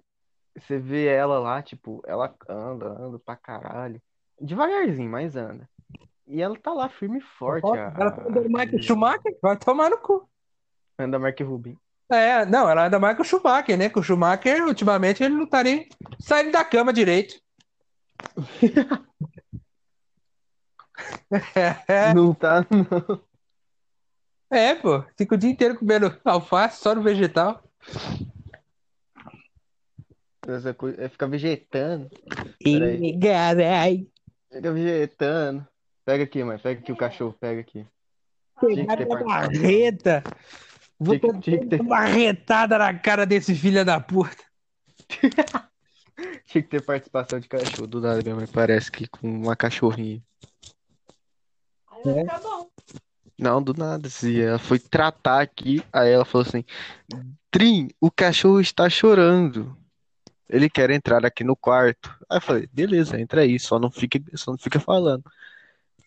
[0.58, 4.00] você vê ela lá, tipo, ela anda, anda pra caralho.
[4.40, 5.68] Devagarzinho, mas anda.
[6.28, 7.66] E ela tá lá firme e forte.
[7.68, 10.28] a- Ela tá andando mais que o a- Schumacher, vai tomar no cu.
[10.98, 11.76] Anda Mark Rubin.
[12.10, 13.88] É, não, ela anda mais que o Schumacher, né?
[13.88, 15.88] Que o Schumacher, ultimamente, ele não tá nem
[16.20, 17.34] saindo da cama direito.
[21.86, 23.20] É, Não tá, não.
[24.50, 25.04] é, pô.
[25.16, 27.62] Fica o dia inteiro comendo alface, só no vegetal.
[30.46, 32.08] Essa coisa, é, fica vegetando.
[32.64, 34.06] Ih, carai.
[34.52, 35.66] Fica vegetando.
[36.06, 36.56] Pega aqui, mãe.
[36.56, 37.36] Pega aqui o cachorro.
[37.38, 37.84] Pega aqui.
[38.60, 39.26] Pegada participado.
[39.26, 40.22] marreta.
[40.98, 44.42] Vou Tinha que- tinha que ter- uma marretada na cara desse filho da puta.
[46.46, 47.86] Tinha que ter participação de cachorro.
[47.86, 50.22] Do nada, minha mãe parece que com uma cachorrinha.
[51.90, 52.70] Aí vai ficar bom.
[53.38, 54.08] Não, do nada.
[54.08, 56.64] Se ela foi tratar aqui, aí ela falou assim:
[57.50, 59.76] Trim, o cachorro está chorando.
[60.48, 62.08] Ele quer entrar aqui no quarto.
[62.30, 65.24] Aí eu falei: beleza, entra aí, só não fica, só não fica falando.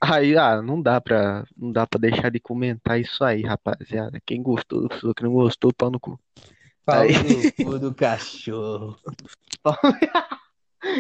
[0.01, 4.21] Aí, ah, não dá pra, não dá pra deixar de comentar isso aí, rapaziada.
[4.25, 6.17] Quem gostou, pessoa que não gostou, pau no cu.
[6.85, 7.11] Pau Aí.
[7.11, 8.97] no cu do cachorro.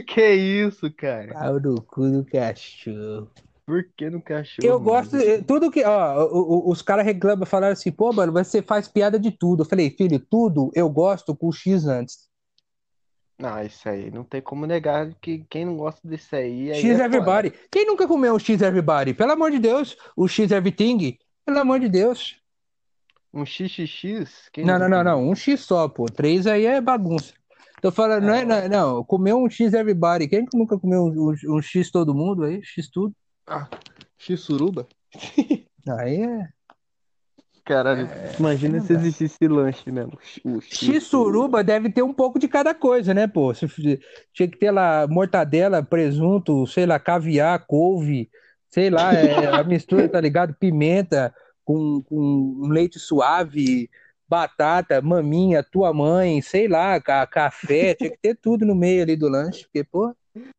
[0.05, 1.33] Que isso, cara?
[1.33, 3.31] Pau no cu do cachorro.
[3.65, 4.67] Por que no cachorro?
[4.67, 4.85] Eu mano?
[4.85, 6.27] gosto, tudo que, ó,
[6.69, 9.61] os caras reclamam, falaram assim, pô, mano, você faz piada de tudo.
[9.61, 12.28] Eu falei, filho, tudo eu gosto com o X antes.
[13.39, 16.83] Não, isso aí não tem como negar que quem não gosta disso aí, aí X
[16.89, 17.05] é foda.
[17.05, 17.53] Everybody.
[17.71, 19.13] Quem nunca comeu um X Everybody?
[19.13, 21.17] Pelo amor de Deus, o X Everything.
[21.45, 22.37] Pelo amor de Deus.
[23.33, 24.49] Um XXX?
[24.51, 25.29] Quem Não, não, não, não.
[25.29, 26.05] Um X só, pô.
[26.07, 27.33] Três aí é bagunça.
[27.81, 30.27] Tô falando, não é, não, não, comeu um X Everybody.
[30.27, 32.61] Quem que nunca comeu um, um- um X todo mundo aí?
[32.61, 33.15] X tudo.
[33.47, 33.69] Ah,
[34.17, 34.85] X suruba?
[35.97, 36.49] Aí é.
[37.69, 38.09] Caralho,
[38.39, 40.17] imagina não se existisse esse lanche mesmo.
[40.43, 43.53] O X suruba deve ter um pouco de cada coisa, né, pô?
[43.53, 43.67] Se-
[44.33, 48.27] Tinha que ter lá mortadela, presunto, sei lá, caviar, couve,
[48.67, 50.55] sei lá, é, a mistura, tá ligado?
[50.55, 51.31] Pimenta
[51.63, 52.15] com, com
[52.59, 53.87] um leite suave,
[54.27, 59.15] batata, maminha, tua mãe, sei lá, ca- café, tinha que ter tudo no meio ali
[59.15, 60.11] do lanche, porque, pô,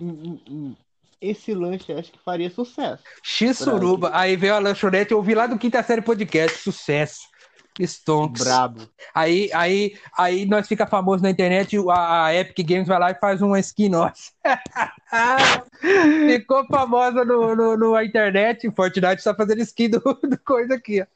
[0.00, 0.74] Hum, hum, hum.
[1.20, 3.02] Esse lanche acho que faria sucesso.
[3.22, 4.10] X suruba.
[4.12, 7.34] Aí veio a lanchonete, eu ouvi lá do Quinta Série Podcast, sucesso.
[7.80, 8.44] Stonks.
[8.44, 8.88] Brabo.
[9.12, 13.16] Aí, aí, aí nós fica famoso na internet, a, a Epic Games vai lá e
[13.16, 14.30] faz uma skin nossa.
[16.28, 21.06] Ficou famosa no, no, no internet, Fortnite está fazendo skin do, do coisa aqui, ó.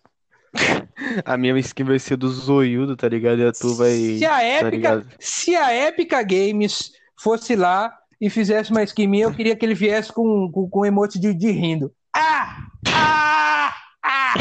[1.24, 3.40] A minha skin vai ser do zoiudo, tá ligado?
[3.40, 3.90] E a tua vai.
[3.92, 5.07] Se a Tá Epic, ligado?
[5.20, 9.74] se a Epic Games fosse lá e fizesse uma skin minha, eu queria que ele
[9.74, 11.92] viesse com, com, com emote de, de rindo.
[12.14, 12.66] Ah!
[12.88, 13.74] Ah!
[14.02, 14.34] Ah!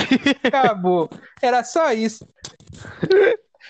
[0.43, 1.09] Acabou.
[1.41, 2.27] Era só isso.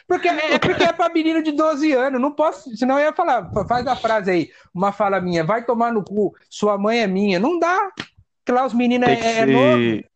[0.08, 2.22] Porque é porque é pra menino de 12 anos.
[2.22, 2.76] Não posso.
[2.78, 3.52] Senão eu ia falar.
[3.68, 4.50] Faz a frase aí.
[4.74, 5.44] Uma fala minha.
[5.44, 6.34] Vai tomar no cu.
[6.50, 7.40] Sua mãe é minha.
[7.40, 7.92] Não dá.
[8.38, 9.78] Porque lá os meninos é, é novo.
[9.78, 10.10] ser.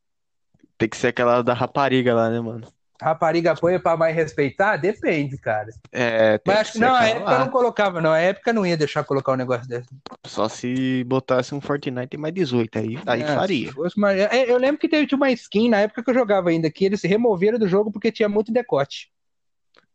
[0.78, 2.66] Tem que ser aquela da rapariga lá, né, mano?
[3.02, 4.78] Rapariga põe pra mais respeitar?
[4.78, 5.70] Depende, cara.
[5.92, 8.12] É, tem Mas acho que não, a época não colocava, não.
[8.12, 9.90] A época não ia deixar colocar um negócio desse.
[10.26, 13.72] Só se botasse um Fortnite mais 18, aí, aí É, faria.
[13.98, 16.86] uma- é, Eu lembro que teve uma skin na época que eu jogava ainda, que
[16.86, 19.12] eles se removeram do jogo porque tinha muito decote.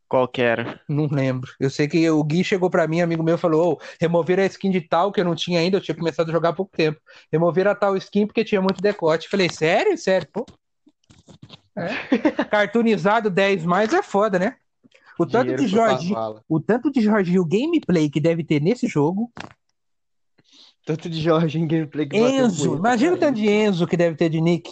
[0.08, 0.80] Qual que era?
[0.88, 1.50] Não lembro.
[1.58, 4.70] Eu sei que o Gui chegou pra mim, amigo meu, falou: Ô, removeram a skin
[4.70, 7.00] de tal que eu não tinha ainda, eu tinha começado a jogar há pouco tempo.
[7.32, 9.28] Removeram a tal skin porque tinha muito decote.
[9.28, 9.98] Falei, sério?
[9.98, 10.28] Sério?
[10.32, 10.46] Pô.
[11.76, 12.44] É.
[12.44, 14.56] Cartoonizado 10 mais é foda, né?
[15.18, 19.32] O tanto Dinheiro de Jorginho, o tanto de Jorginho gameplay que deve ter nesse jogo.
[20.84, 24.28] Tanto de Jorge em gameplay que Enzo, imagina o tanto de Enzo que deve ter
[24.28, 24.70] de Nick.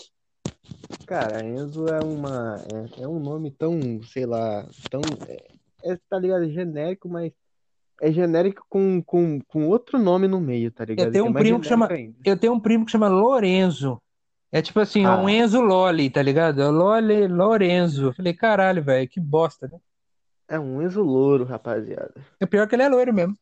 [1.07, 2.63] Cara, Enzo é uma.
[2.99, 5.01] É, é um nome tão, sei lá, tão.
[5.27, 6.49] É, é, tá ligado?
[6.51, 7.33] Genérico, mas.
[8.03, 11.13] É genérico com, com, com outro nome no meio, tá ligado?
[11.13, 12.17] tenho Que é um mais primo que chama- ainda.
[12.25, 14.01] Eu tenho um primo que chama Lorenzo.
[14.55, 15.17] É tipo assim, Ah.
[15.17, 16.63] um Enzo Loli, tá ligado?
[16.63, 18.13] É Loli Lorenzo.
[18.13, 19.79] Falei, caralho, velho, que bosta, né?
[20.49, 22.15] É um Enzo Louro, rapaziada.
[22.39, 23.37] É pior que ele é loiro mesmo.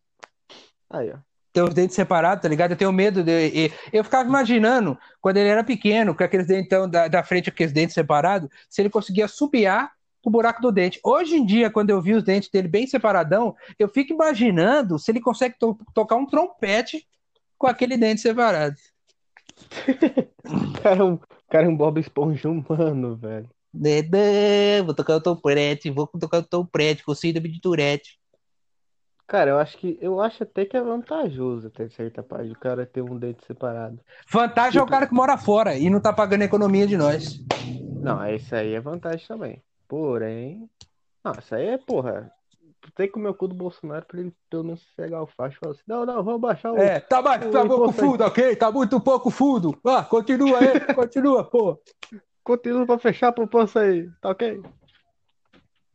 [0.89, 1.17] Aí, ó.
[1.53, 2.71] Tem os dentes separados, tá ligado?
[2.71, 3.71] Eu tenho medo de.
[3.93, 7.93] Eu ficava imaginando, quando ele era pequeno, com aqueles dentão da, da frente, aqueles dentes
[7.93, 9.91] separados, se ele conseguia subiar
[10.25, 10.99] o buraco do dente.
[11.05, 15.11] Hoje em dia, quando eu vi os dentes dele bem separadão, eu fico imaginando se
[15.11, 17.07] ele consegue to- tocar um trompete
[17.59, 18.77] com aquele dente separado.
[20.45, 23.49] O cara é um, cara é um Bob Esponja humano, velho.
[23.73, 28.19] Dedê, Vou tocar o trompete, vou tocar o trompete com síndrome de Tourette.
[29.27, 32.85] Cara, eu acho que eu acho até que é vantajoso até certa parte o cara
[32.85, 33.99] ter um dente separado.
[34.31, 37.41] Vantagem é o cara que mora fora e não tá pagando a economia de nós.
[38.03, 39.63] Não, isso aí é vantagem também.
[39.89, 40.69] Porém,
[41.25, 42.31] não, isso aí é, porra.
[42.97, 45.61] Tem que comer o cu do Bolsonaro pra ele pelo menos pegar o facho e
[45.61, 46.79] falar assim: não, não, vamos baixar o.
[46.79, 48.09] É, tá, mais, tá o pouco imposto aí.
[48.09, 48.57] fundo, ok?
[48.57, 49.79] Tá muito pouco fundo.
[49.85, 51.81] Ah, continua aí, continua, pô.
[52.43, 54.61] Continua pra fechar a poupança aí, tá ok?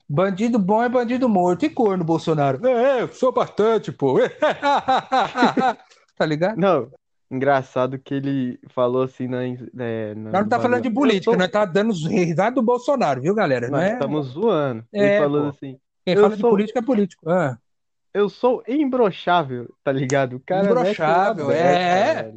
[0.09, 1.65] Bandido bom é bandido morto.
[1.65, 2.65] E corno, Bolsonaro?
[2.65, 4.17] É, eu sou bastante, pô.
[6.15, 6.57] tá ligado?
[6.57, 6.89] Não,
[7.29, 9.43] engraçado que ele falou assim na.
[9.43, 13.21] É, na- Nós não tá falando de política, tô- nós tá dando risada do Bolsonaro,
[13.21, 13.67] viu, galera?
[13.69, 13.93] Não Nós é...
[13.93, 14.85] estamos zoando.
[14.93, 15.49] É, ele falou pô.
[15.49, 15.77] assim:
[16.07, 17.29] Quem eu fala de sou- política é político.
[17.29, 17.57] Ah.
[18.13, 20.37] eu sou imbrochável, tá ligado?
[20.37, 22.31] O cara Imbrochável, uma é.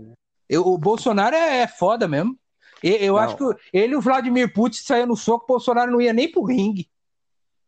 [0.49, 2.37] Eu- o Bolsonaro é, é foda mesmo.
[2.83, 3.21] Eu, Não.
[3.21, 6.29] acho que ele e o Vladimir Putin saíam no soco, o Bolsonaro não ia nem
[6.29, 6.91] pro ringue.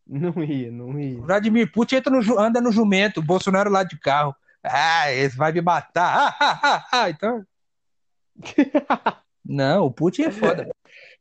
[0.05, 1.19] Não ia, não ia.
[1.21, 4.35] O Vladimir Putin entra no, anda no jumento, o Bolsonaro lá de carro.
[4.65, 6.19] Ah, esse vai me matar.
[6.19, 7.11] Ah, ah, ah, ah.
[7.11, 7.47] Então.
[9.45, 10.69] Não, o Putin é foda.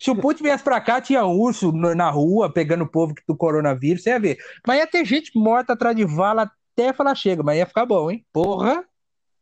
[0.02, 4.02] Se o Putin viesse pra cá, tinha urso na rua pegando o povo do coronavírus,
[4.02, 4.38] você ia ver.
[4.66, 8.10] Mas ia ter gente morta atrás de vala até falar chega, mas ia ficar bom,
[8.10, 8.26] hein?
[8.34, 8.84] Porra!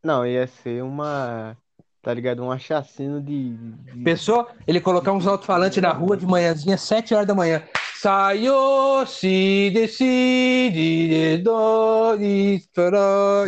[0.04, 1.56] Não, ia ser uma.
[2.02, 2.42] Tá ligado?
[2.44, 3.54] Um assassino de.
[3.54, 7.62] de- Pensou ele colocar uns alto-falantes na rua de manhãzinha, 7 horas da manhã.
[7.94, 12.62] Saiu, se decide, de.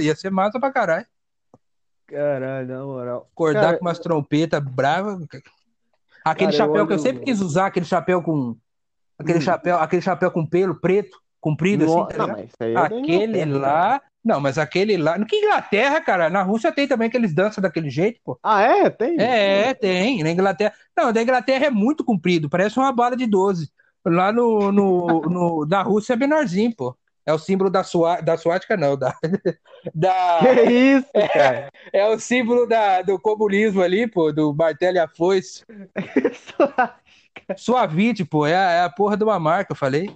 [0.01, 1.07] Ia ser massa pra caralho.
[2.07, 3.29] Caralho, na moral.
[3.33, 5.19] Acordar Cara, com umas trompetas bravas.
[6.25, 8.57] Aquele Cara, chapéu que eu sempre quis usar, aquele chapéu com.
[9.19, 9.43] Aquele Hum.
[9.43, 14.01] chapéu, aquele chapéu com pelo preto, comprido no- assim, tá não, é Aquele lá.
[14.25, 15.19] Não, mas aquele lá.
[15.19, 16.31] No que Inglaterra, cara?
[16.31, 18.39] Na Rússia tem também que eles dançam daquele jeito, pô.
[18.43, 18.89] Ah, é?
[18.89, 19.17] Tem?
[19.21, 20.23] É, tem.
[20.23, 20.73] Na Inglaterra.
[20.97, 23.69] Não, da Inglaterra é muito comprido, parece uma bala de 12.
[24.05, 26.97] Lá no, no, no- da Rússia é menorzinho, pô.
[27.25, 28.97] É o símbolo da, sua, da suática, não.
[28.97, 29.15] Da,
[29.95, 31.71] da, Que isso, cara?
[31.93, 35.65] é o símbolo da, do comunismo ali, pô, do martelo e a foice.
[37.57, 40.15] Suavite, pô, é a, é a porra de uma marca, eu falei.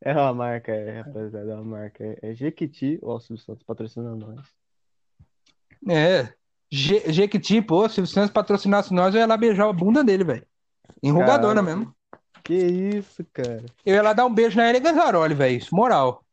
[0.00, 2.04] É uma marca, é, rapaziada, é uma marca.
[2.04, 4.46] É, é Jequiti, ó, o Silvio Santos patrocinando nós.
[5.88, 6.32] É.
[6.70, 10.24] Je- Jequiti, pô, se o Santos patrocinasse nós, eu ia lá beijar a bunda dele,
[10.24, 10.46] velho.
[11.02, 11.94] Enrugadona mesmo.
[12.50, 13.64] Que isso, cara?
[13.86, 15.56] Eu ia lá dar um beijo na Ellen Ganzaroli, velho.
[15.56, 16.24] Isso, moral.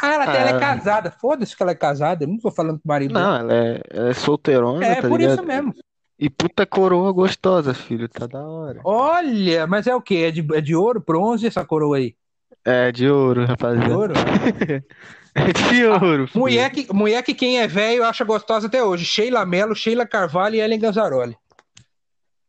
[0.00, 1.10] Ah, ela, Ah, ela é ela- casada.
[1.10, 2.22] Foda-se que ela é casada.
[2.24, 3.12] Eu não tô falando com o marido.
[3.14, 5.34] Não, ela é, ela é solteirona, É, tá por ligado?
[5.38, 5.74] isso mesmo.
[6.18, 8.80] E puta coroa gostosa, filho, tá da hora.
[8.84, 10.26] Olha, mas é o quê?
[10.28, 12.14] É de, é de ouro, bronze essa coroa aí?
[12.64, 13.98] É de ouro, De rapaziada.
[13.98, 14.14] ouro?
[15.34, 16.40] É de ouro, filho.
[16.40, 19.06] Mulher que, mulher que quem é velho acha gostosa até hoje.
[19.06, 21.34] Sheila Mello, Sheila Carvalho e Ellen Ganzaroli.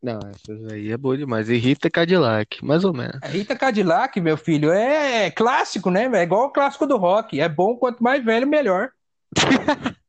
[0.04, 1.50] Não, essas aí é boa demais.
[1.50, 3.20] E Rita Cadillac, mais ou menos.
[3.22, 6.10] A Rita Cadillac, meu filho, é clássico, né?
[6.14, 7.40] É igual o clássico do rock.
[7.40, 8.90] É bom, quanto mais velho, melhor.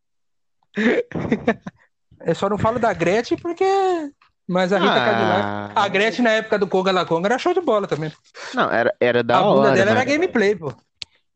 [2.26, 3.64] Eu só não falo da Gretchen porque.
[4.49, 5.42] Mas a Rita Cadillac.
[5.45, 8.12] Ah, A Gretchen na época do Conga La Conga era show de bola também.
[8.53, 10.11] não, era, era da a bunda hora, dela era mano.
[10.11, 10.74] gameplay, pô.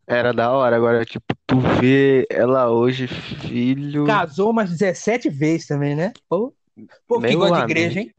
[0.07, 0.75] Era da hora.
[0.77, 4.05] Agora, tipo, tu vê ela hoje, filho.
[4.05, 6.13] Casou umas 17 vezes também, né?
[6.29, 6.53] Pô,
[7.07, 8.13] pô que gosta de igreja, hein?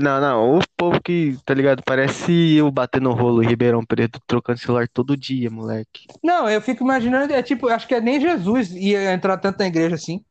[0.00, 1.82] Não, não, o povo que, tá ligado?
[1.84, 6.06] Parece eu batendo rolo em Ribeirão Preto, trocando celular todo dia, moleque.
[6.22, 9.66] Não, eu fico imaginando, é tipo, acho que é nem Jesus ia entrar tanto na
[9.66, 10.22] igreja assim.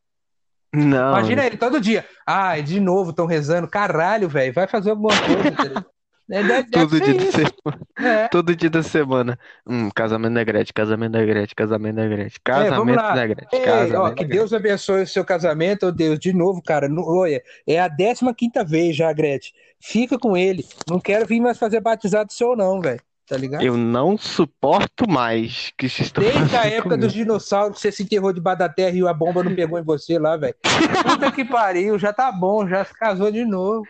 [0.74, 2.05] Não, Imagina ele todo dia.
[2.26, 3.68] Ai, de novo, estão rezando.
[3.68, 5.86] Caralho, velho, vai fazer alguma coisa.
[6.30, 6.52] Tá ligado?
[6.52, 7.80] É, deve, todo dia semana.
[8.00, 8.28] É.
[8.28, 9.40] Todo dia da semana.
[9.66, 13.14] Hum, casamento da Gretchen, casamento da Gretchen, casamento da Gretchen, É, casamento lá.
[13.16, 14.26] da Gretchen, Ei, casamento ó, que.
[14.26, 16.20] Deus abençoe o seu casamento, ô Deus.
[16.20, 16.88] De novo, cara.
[16.90, 19.54] não- olha, é a 15 quinta vez já, Gretchen.
[19.80, 20.66] Fica com ele.
[20.90, 23.00] Não quero vir mais fazer batizado seu, não, velho.
[23.30, 23.62] Tá ligado?
[23.62, 27.02] Eu não suporto mais que vocês estão Desde a época comigo.
[27.02, 30.18] dos dinossauros, você se enterrou debaixo da terra e a bomba não pegou em você
[30.18, 30.56] lá, velho.
[31.04, 33.84] Puta que pariu, já tá bom, já se casou de novo.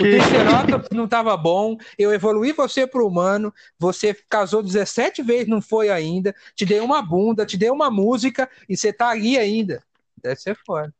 [0.00, 5.60] O Triceratops não tava bom, eu evoluí você pro humano, você casou 17 vezes, não
[5.60, 9.82] foi ainda, te dei uma bunda, te dei uma música e você tá aí ainda.
[10.22, 10.94] Deve ser foda.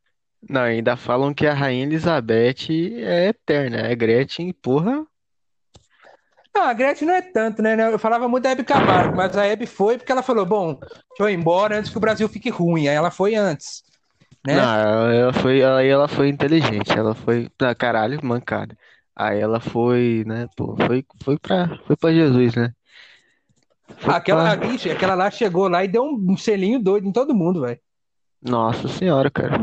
[0.47, 3.77] Não, ainda falam que a Rainha Elizabeth é eterna.
[3.87, 5.05] É Gretchen, porra.
[6.53, 7.75] Não, a Gretchen não é tanto, né?
[7.91, 10.99] Eu falava muito da Hebe Camargo, mas a Hebe foi porque ela falou: bom, deixa
[11.19, 12.87] eu ir embora antes que o Brasil fique ruim.
[12.87, 13.83] Aí ela foi antes.
[14.45, 14.55] Né?
[14.55, 16.91] Não, ela, ela foi, aí ela foi inteligente.
[16.97, 18.77] Ela foi, ah, caralho, mancada.
[19.15, 22.71] Aí ela foi, né, pô, foi, foi pra, foi pra Jesus, né?
[23.97, 27.33] Foi Aquela, pra- ixi, aquela lá chegou lá e deu um selinho doido em todo
[27.35, 27.79] mundo, velho.
[28.41, 29.57] Nossa senhora, cara.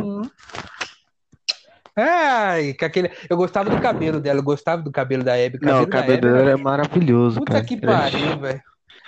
[1.97, 3.11] Ai, que aquele...
[3.30, 5.59] Eu gostava do cabelo dela, eu gostava do cabelo da Hebe.
[5.62, 7.64] Não, o cabelo dela era- é maravilhoso, Puta cara.
[7.64, 8.62] que é pariu, velho.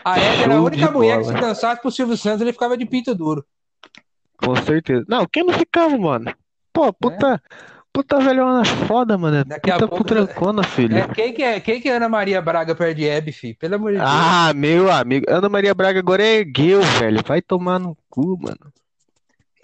[0.05, 1.37] A Hebe era a única mulher que bola.
[1.37, 3.45] se dançasse pro Silvio Santos, ele ficava de pinto duro.
[4.39, 5.05] Com certeza.
[5.07, 6.33] Não, quem não ficava, mano?
[6.73, 7.43] Pô, puta,
[7.93, 9.45] puta velhona foda, mano.
[9.45, 10.97] Daqui Puta pouco- putrancona, filho.
[10.99, 13.57] É, quem, que é, quem que é Ana Maria Braga perto de Hebe, filho?
[13.59, 14.09] Pelo amor de Deus.
[14.11, 15.27] Ah, meu amigo.
[15.29, 17.21] Ana Maria Braga agora é ergueu, velho.
[17.27, 18.73] Vai tomar no cu, mano.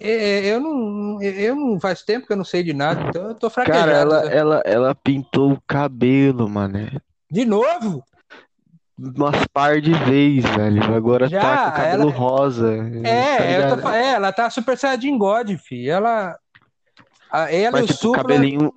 [0.01, 3.35] É, eu não, eu não faz tempo que eu não sei de nada, então eu
[3.35, 3.91] tô Cara, fraquejado.
[3.93, 4.37] ela, sabe?
[4.37, 6.79] ela, ela pintou o cabelo, mano.
[7.31, 8.03] De novo?
[8.99, 10.95] Umas par de vezes, velho.
[10.95, 12.77] Agora Já, tá com o cabelo ela- rosa.
[13.03, 15.89] tá É, eu tô é, ela tá super saiyajin God, fi.
[15.89, 16.37] Ela,
[17.43, 18.72] a- ela e Mas o tipo, Supla, cabelinho,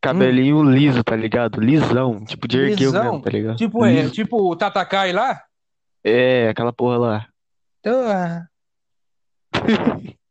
[0.00, 1.60] cabelinho liso, tá ligado?
[1.60, 2.24] Lisão.
[2.24, 3.56] Tipo, de ergueu mesmo, tá ligado?
[3.56, 5.42] tipo, é, tipo o Tatakai lá.
[6.04, 7.26] É, aquela porra lá.
[7.80, 8.46] Então, ah,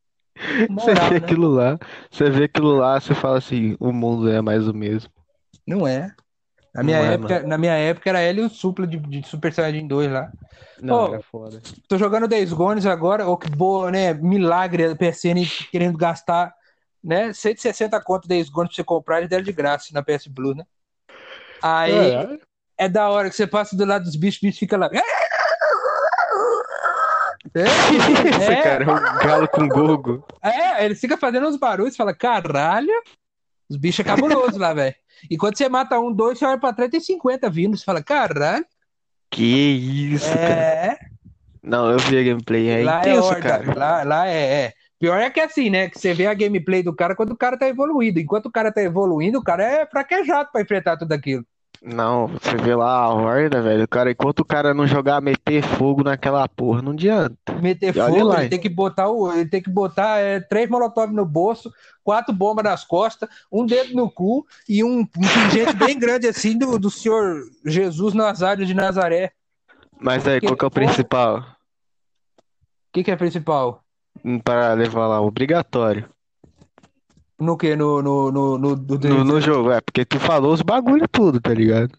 [0.41, 1.25] Você moral, vê né?
[1.25, 1.77] aquilo lá,
[2.09, 5.09] você vê aquilo lá, você fala assim, o mundo é mais o mesmo.
[5.67, 6.11] Não é.
[6.73, 9.27] Na minha Não é, época, na minha época era ela e o Supla de, de
[9.27, 10.31] Super Saiyajin 2 lá.
[10.81, 11.61] Não, Ô, era foda.
[11.87, 14.13] Tô jogando Days Gone agora, ô que boa, né?
[14.13, 16.51] Milagre a PSN querendo gastar,
[17.03, 17.33] né?
[17.33, 20.63] 160 conto Days Gone pra você comprar e deram de graça na PS Blue, né?
[21.61, 22.39] Aí É,
[22.85, 24.89] é da hora que você passa do lado dos bichos, o bicho fica lá.
[24.93, 25.01] É,
[28.37, 30.25] Esse é, cara é um galo com gogo.
[30.41, 32.93] é, ele fica fazendo uns barulhos, fala, caralho,
[33.69, 34.95] os bichos é cabuloso lá, velho.
[35.29, 38.01] E quando você mata um, dois, você olha pra trás, tem 50 vindo, você fala,
[38.03, 38.65] caralho,
[39.29, 40.41] Que isso, cara.
[40.43, 40.99] é,
[41.61, 43.73] Não, eu vi a gameplay, é lá é intenso, horda, cara.
[43.77, 44.73] lá, lá é, é.
[45.01, 47.35] Pior é que é assim, né, que você vê a gameplay do cara quando o
[47.35, 48.19] cara tá evoluído.
[48.19, 51.43] Enquanto o cara tá evoluindo, o cara é fraquejado pra enfrentar tudo aquilo.
[51.81, 53.87] Não, você vê lá a horda, velho.
[53.87, 57.35] Cara, enquanto o cara não jogar, meter fogo naquela porra, não adianta.
[57.59, 61.11] Meter fogo, lá, ele tem que botar o, ele tem que botar é, três molotov
[61.11, 61.73] no bolso,
[62.03, 66.55] quatro bombas nas costas, um dedo no cu e um, um pingente bem grande assim
[66.55, 69.31] do, do senhor Jesus Nazário de Nazaré.
[69.99, 70.85] Mas aí, Que qual que é o porra?
[70.85, 71.37] principal?
[71.39, 71.43] O
[72.93, 73.80] que, que é principal?
[74.43, 76.07] Pra levar lá, obrigatório.
[77.39, 77.75] No que?
[77.75, 81.39] No, no, no, no, do- No, no jogo, é, porque tu falou os bagulho tudo,
[81.41, 81.91] tá ligado?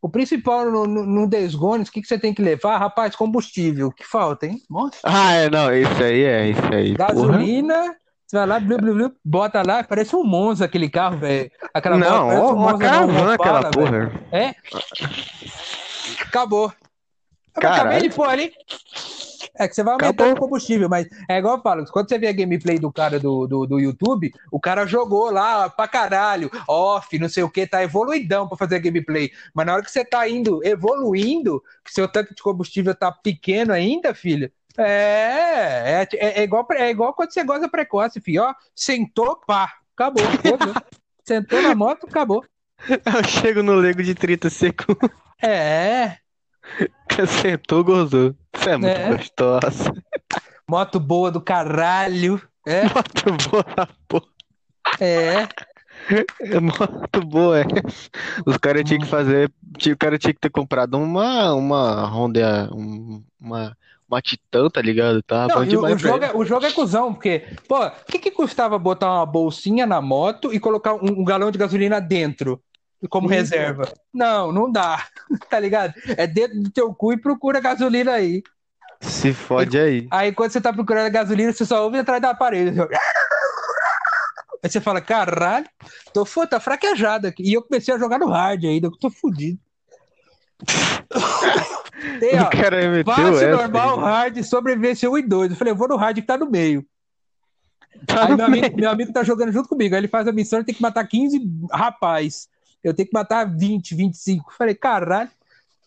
[0.00, 2.78] O principal no, no, no Days Gone, o que, que você tem que levar?
[2.78, 3.90] Rapaz, combustível.
[3.90, 4.62] Que falta, hein?
[4.70, 4.98] Nossa.
[5.02, 7.08] Ah, é, não, isso aí é, isso aí, porra.
[7.08, 7.96] Gasolina,
[8.26, 11.50] você vai lá, blu, blu, blu, bota lá, parece um Monza aquele carro, velho.
[11.74, 13.90] Aquela moto Não, parece ó, um uma Monza, caravana aquela Opala, porra.
[13.90, 14.20] velho.
[14.32, 14.54] É?
[16.22, 16.72] Acabou.
[17.56, 17.80] Eu Caralho.
[17.90, 18.52] acabei de pôr ali.
[19.58, 20.32] É que você vai aumentando Acabou.
[20.32, 23.46] o combustível, mas é igual eu falo, quando você vê a gameplay do cara do,
[23.46, 27.82] do, do YouTube, o cara jogou lá pra caralho, off, não sei o que, tá
[27.82, 29.30] evoluidão pra fazer a gameplay.
[29.52, 33.72] Mas na hora que você tá indo, evoluindo, que seu tanque de combustível tá pequeno
[33.72, 38.54] ainda, filho, é, é, é, é igual, é igual quando você goza precoce, filho, ó,
[38.74, 40.74] sentou, pá, acabou, acabou.
[41.26, 42.44] sentou na moto, acabou.
[42.88, 45.10] Eu chego no Lego de 30 segundos,
[45.42, 46.18] É,
[47.42, 48.34] sentou, gozou.
[48.54, 49.16] Você é muito É.
[49.16, 49.92] gostosa.
[50.68, 52.40] moto boa do caralho.
[52.66, 54.26] É, Moto boa da porra.
[55.00, 55.48] é.
[56.40, 58.08] É moto boa essa.
[58.46, 59.50] Os caras tinham que fazer.
[59.76, 63.76] tinha- O cara tinha que ter comprado uma, uma Honda, um- uma,
[64.08, 65.20] uma Titan, tá ligado?
[65.22, 68.30] Tá Não, o, o jogo é, o jogo é cuzão, porque, pô, o que que
[68.30, 72.62] custava botar uma bolsinha na moto e colocar um, um galão de gasolina dentro,
[73.08, 73.34] como Sim.
[73.34, 73.92] reserva?
[74.12, 75.06] Não, não dá,
[75.48, 75.94] tá ligado?
[76.16, 78.42] É dentro do teu cu e procura gasolina aí.
[79.00, 80.08] Se fode aí.
[80.10, 82.80] Aí quando você tá procurando gasolina, você só ouve atrás da parede.
[82.80, 85.66] Aí você fala, caralho,
[86.12, 87.44] tô, fo- tá fraquejado aqui.
[87.44, 89.58] E eu comecei a jogar no hard ainda, eu tô fudido.
[92.18, 92.50] Tem, ó,
[93.04, 95.50] fácil, normal, hard, sobrevivência 1 e 2.
[95.52, 96.84] Eu falei, eu vou no hard que tá no meio.
[98.06, 98.76] Tá Aí no meu amigo, meio.
[98.76, 99.94] meu amigo tá jogando junto comigo.
[99.94, 101.40] Aí ele faz a missão, ele tem que matar 15
[101.72, 102.48] rapaz.
[102.82, 104.52] Eu tenho que matar 20, 25.
[104.52, 105.30] Falei, caralho.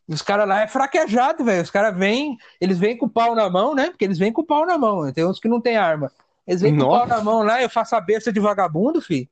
[0.07, 1.63] Os caras lá é fraquejado, velho.
[1.63, 3.91] Os caras vêm, eles vêm com o pau na mão, né?
[3.91, 5.11] Porque eles vêm com o pau na mão.
[5.13, 6.11] Tem uns que não tem arma.
[6.45, 7.07] Eles vêm com o Nossa.
[7.07, 9.27] pau na mão lá, eu faço a besta de vagabundo, filho.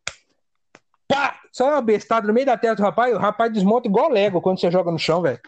[1.08, 1.40] Pá!
[1.52, 4.60] Só uma bestada no meio da tela do rapaz, o rapaz desmonta igual Lego quando
[4.60, 5.40] você joga no chão, velho.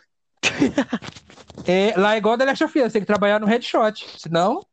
[1.67, 4.19] É, lá é igual da Last of Us, tem que trabalhar no headshot.
[4.19, 4.65] Senão,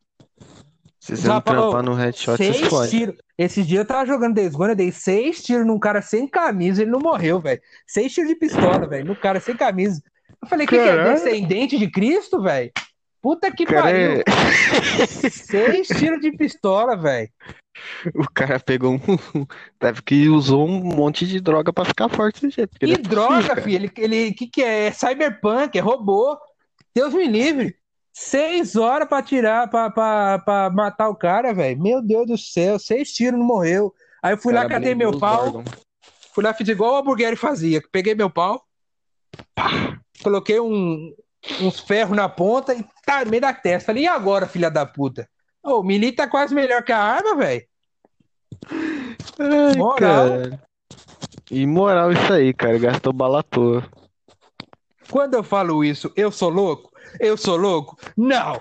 [1.00, 2.90] Se você não trampar no headshot, você se seis fode.
[2.90, 3.16] tiros.
[3.38, 6.82] Esses dias eu tava jogando Days Gone, eu dei seis tiros num cara sem camisa,
[6.82, 7.60] ele não morreu, velho.
[7.86, 10.02] Seis tiros de pistola, velho, no cara sem camisa.
[10.42, 12.70] Eu falei, que, que é descendente de Cristo, velho?
[13.22, 14.10] Puta que cara, pariu.
[14.20, 14.24] é-
[15.30, 17.28] Seis tiros de pistola, velho.
[18.14, 19.46] o cara pegou um.
[19.80, 22.78] Deve que usou um monte de droga pra ficar forte desse jeito.
[22.78, 23.62] Que é droga, cara.
[23.62, 23.90] filho.
[23.96, 24.86] Ele, ele, que que é?
[24.86, 26.38] É cyberpunk, é robô.
[26.94, 27.76] Deus me livre.
[28.12, 31.80] Seis horas pra tirar, pra, pra, pra matar o cara, velho.
[31.80, 33.94] Meu Deus do céu, seis tiros, não morreu.
[34.22, 35.44] Aí eu fui lá, Cara, catei blindou meu pau.
[35.46, 35.64] órgãos.
[36.34, 37.80] Fui lá, fiz igual o Albuquerque fazia.
[37.92, 38.62] Peguei meu pau,
[39.54, 41.14] pá, coloquei um,
[41.60, 43.86] uns ferros na ponta e tá no meio da testa.
[43.86, 45.28] Falei, e agora, filha da puta?
[45.62, 47.64] Ô, o melee tá quase melhor que a arma, velho.
[49.76, 49.96] Moral.
[49.96, 50.60] cara.
[51.50, 52.78] Imoral isso aí, cara.
[52.78, 53.84] Gastou bala à toa.
[55.10, 56.87] Quando eu falo isso, eu sou louco?
[57.20, 57.96] Eu sou louco?
[58.16, 58.60] Não!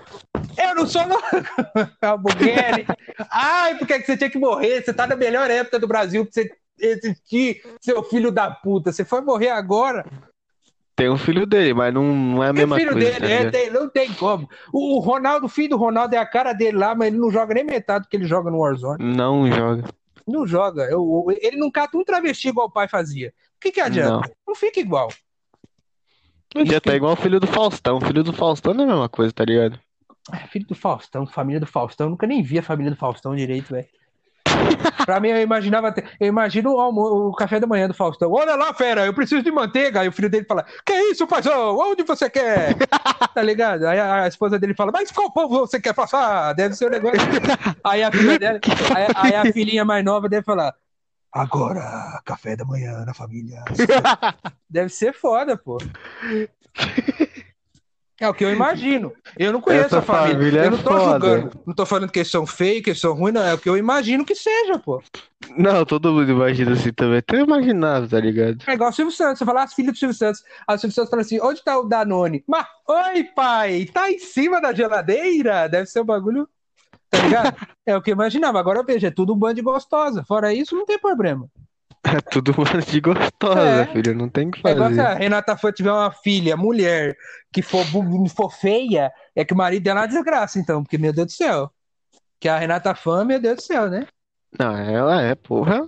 [0.56, 1.26] Eu não sou louco!
[2.02, 2.86] Albuquerque!
[3.30, 4.82] Ai, por que você tinha que morrer?
[4.82, 8.92] Você tá na melhor época do Brasil pra você existir, seu filho da puta.
[8.92, 10.04] Você foi morrer agora?
[10.96, 13.50] Tem um filho dele, mas não, não é a mesma filho coisa, dele, tá é,
[13.50, 14.48] tem- não tem como.
[14.72, 17.30] O, o Ronaldo, o filho do Ronaldo é a cara dele lá, mas ele não
[17.30, 19.04] joga nem metade do que ele joga no Warzone.
[19.04, 19.84] Não joga.
[20.26, 20.82] Não joga.
[20.90, 23.28] Eu- eu- ele não cata um travesti igual o pai fazia.
[23.56, 24.28] O que que adianta?
[24.46, 25.08] Não, fica igual.
[26.52, 28.00] Podia tá igual o filho do Faustão.
[28.00, 29.78] Filho do Faustão não é a mesma coisa, tá ligado?
[30.30, 32.06] Ah, Filho do Faustão, família do Faustão.
[32.06, 33.86] Eu nunca nem vi a família do Faustão direito, velho.
[35.04, 35.94] Pra mim, eu imaginava.
[36.18, 38.30] Eu imagino o, o café da manhã do Faustão.
[38.32, 40.00] Olha lá, fera, eu preciso de manteiga.
[40.00, 41.76] Aí o filho dele fala: Que isso, paizão?
[41.78, 42.76] Onde você quer?
[43.34, 43.86] Tá ligado?
[43.86, 46.52] Aí a, a esposa dele fala: Mas qual povo você quer passar?
[46.54, 47.18] Deve ser o negócio.
[47.84, 48.60] Aí a filha dela,
[48.94, 50.74] aí, aí a filhinha mais nova deve falar:
[51.32, 53.62] Agora, café da manhã na família.
[54.68, 55.78] Deve ser foda, pô.
[58.20, 59.12] É o que eu imagino.
[59.38, 60.34] Eu não conheço Essa a família.
[60.34, 61.10] família eu é não tô foda.
[61.28, 61.60] julgando.
[61.64, 63.42] Não tô falando que eles são feios, que eles são ruins, não.
[63.44, 65.00] É o que eu imagino que seja, pô.
[65.56, 67.18] Não, todo mundo imagina assim também.
[67.18, 68.58] Até eu imaginava, tá ligado?
[68.66, 69.38] É igual o Silvio Santos.
[69.38, 70.42] Você fala, ah, filho do Silvio Santos.
[70.66, 72.42] Aí o Silvio Santos fala assim: onde tá o Danone?
[72.46, 75.68] Mas, oi, pai, tá em cima da geladeira?
[75.68, 76.48] Deve ser um bagulho.
[77.10, 77.56] Tá ligado?
[77.86, 78.58] é o que eu imaginava.
[78.60, 80.24] Agora eu vejo, é tudo um bando de gostosa.
[80.24, 81.46] Fora isso, não tem problema.
[82.04, 83.86] É tudo mano de gostosa, É.
[83.86, 84.14] filho.
[84.14, 85.08] Não tem o que É igual se fazer.
[85.08, 87.16] a Renata Fã tiver uma filha, mulher,
[87.52, 87.84] que for,
[88.34, 91.32] for feia, é que o marido dela é uma desgraça, então, porque, meu Deus do
[91.32, 91.70] céu.
[92.40, 94.06] Que a Renata Fã, meu Deus do céu, né?
[94.58, 95.86] Não, ela é, porra.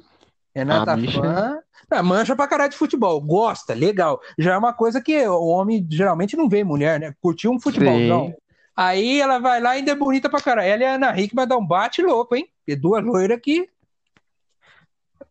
[0.54, 1.58] Renata A bicha- Fã.
[1.92, 4.20] Ah, mancha pra caralho de futebol, gosta, legal.
[4.38, 7.14] Já é uma coisa que o homem geralmente não vê mulher, né?
[7.20, 8.34] Curtiu um futebolzão.
[8.80, 10.66] Aí ela vai lá e ainda é bonita pra caralho.
[10.66, 12.48] Ela e a Ana Hickman dá um bate louco, hein?
[12.60, 13.68] Porque duas loiras que.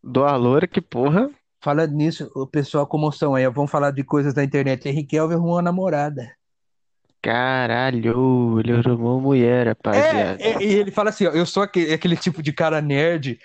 [0.03, 1.31] Do Alora, que porra.
[1.59, 4.87] Falando nisso, o pessoal, comoção aí, vamos falar de coisas da internet.
[4.87, 6.31] Henrique Elvio arrumou uma namorada.
[7.23, 10.37] Caralho, ele arrumou mulher, rapaziada.
[10.39, 13.39] É, é, e ele fala assim, ó, eu sou aquele, aquele tipo de cara nerd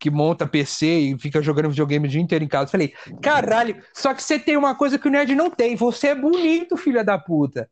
[0.00, 2.64] que monta PC e fica jogando videogame o dia inteiro em casa.
[2.64, 2.92] Eu falei,
[3.22, 6.76] caralho, só que você tem uma coisa que o nerd não tem, você é bonito,
[6.76, 7.70] filha da puta.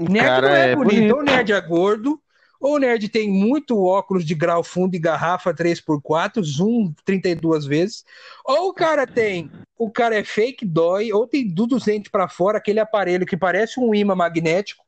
[0.00, 1.14] O Nerd cara não é, é bonito, bonito.
[1.14, 2.20] ou o nerd é gordo,
[2.58, 8.02] ou o nerd tem muito óculos de grau fundo e garrafa 3x4, zoom 32 vezes,
[8.44, 12.28] ou o cara tem, o cara é fake dói, ou tem tudo os dentes pra
[12.28, 14.82] fora, aquele aparelho que parece um imã magnético.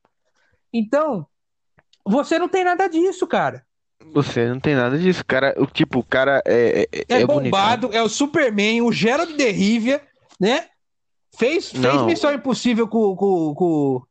[0.72, 1.26] Então,
[2.04, 3.64] você não tem nada disso, cara.
[4.14, 5.54] Você não tem nada disso, cara.
[5.58, 7.42] O tipo, o cara é, é, É, é bonitão.
[7.42, 10.02] bombado, é o Superman, o Gerald de Rivia,
[10.40, 10.68] né?
[11.38, 12.06] Fez, fez Não.
[12.06, 14.02] Missão Impossível com, com, com-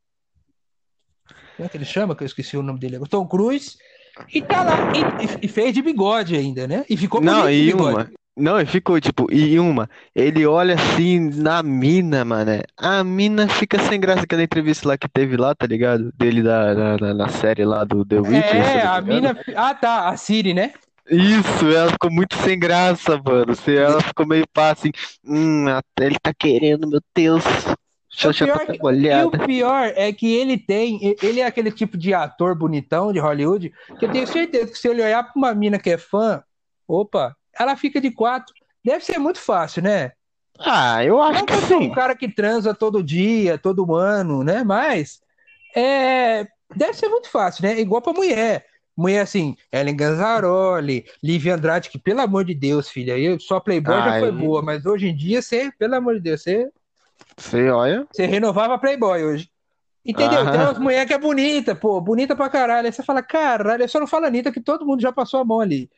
[1.61, 2.15] Como é que ele chama?
[2.15, 2.95] Que eu esqueci o nome dele.
[2.95, 3.09] agora.
[3.09, 3.77] Tom Cruise.
[4.33, 4.91] E tá lá,
[5.41, 6.83] e, e- fez de bigode ainda, né?
[6.89, 8.09] E ficou Não, e uma.
[8.35, 9.87] Não, e ficou tipo, e uma.
[10.15, 12.51] Ele olha assim na mina, mano.
[12.75, 16.11] A mina fica sem graça aquela entrevista lá que teve lá, tá ligado?
[16.17, 19.37] Dele da, na, na- na série lá do The Witcher, É, tá a mina.
[19.55, 20.73] Ah, tá, a Siri, né?
[21.09, 23.51] Isso, ela ficou muito sem graça, mano.
[23.51, 24.91] Assim, Ela ficou meio pá assim.
[25.25, 27.01] Hum, até ele tá querendo, meu
[28.13, 32.13] O pior tá e o pior é que ele tem, ele é aquele tipo de
[32.13, 35.79] ator bonitão de Hollywood, que eu tenho certeza que se ele olhar pra uma mina
[35.79, 36.43] que é fã,
[36.87, 38.53] opa, ela fica de quatro.
[38.83, 40.11] Deve ser muito fácil, né?
[40.59, 41.91] Ah, eu acho Não que sou um sim.
[41.91, 44.63] cara que transa todo dia, todo ano, né?
[44.63, 45.21] Mas
[45.75, 46.45] é,
[46.75, 47.79] deve ser muito fácil, né?
[47.79, 48.65] Igual pra mulher.
[48.95, 53.95] Mulher assim, Ellen Ganzaroli, Lívia Andrade, que pelo amor de Deus, filha, eu só Playboy
[54.03, 54.31] já foi Ai.
[54.31, 56.69] boa, mas hoje em dia você, pelo amor de Deus, você
[57.37, 58.07] Você olha.
[58.11, 59.49] você renovava Playboy hoje.
[60.05, 60.41] Entendeu?
[60.47, 60.51] Ah.
[60.51, 62.87] Tem umas mulheres que é bonita, pô, bonita pra caralho.
[62.87, 65.45] Aí você fala, caralho, eu só não falo Anitta, que todo mundo já passou a
[65.45, 65.89] mão ali.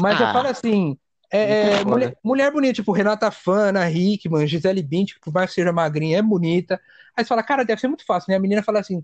[0.00, 0.32] Mas eu Ah.
[0.32, 0.98] falo assim,
[1.30, 5.72] é, é, mulher, mulher bonita, tipo Renata Fana, Hickman, Gisele Bündchen, por mais que seja
[5.72, 6.80] magrinha, é bonita.
[7.16, 8.36] Aí você fala, cara, deve ser muito fácil, né?
[8.36, 9.02] A menina fala assim,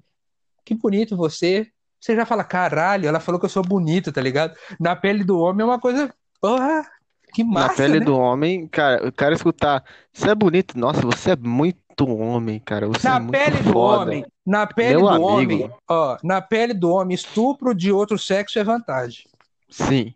[0.64, 1.68] que bonito você.
[2.00, 4.56] Você já fala, caralho, ela falou que eu sou bonito, tá ligado?
[4.78, 6.84] Na pele do homem é uma coisa, porra,
[7.32, 8.04] que Na massa, pele né?
[8.06, 12.86] do homem, cara, o cara escutar, você é bonito, nossa, você é muito homem, cara,
[12.88, 14.02] você é Na muito pele do foda.
[14.02, 15.26] homem, na pele Meu do amigo.
[15.32, 19.24] homem, ó, na pele do homem, estupro de outro sexo é vantagem.
[19.70, 20.14] Sim.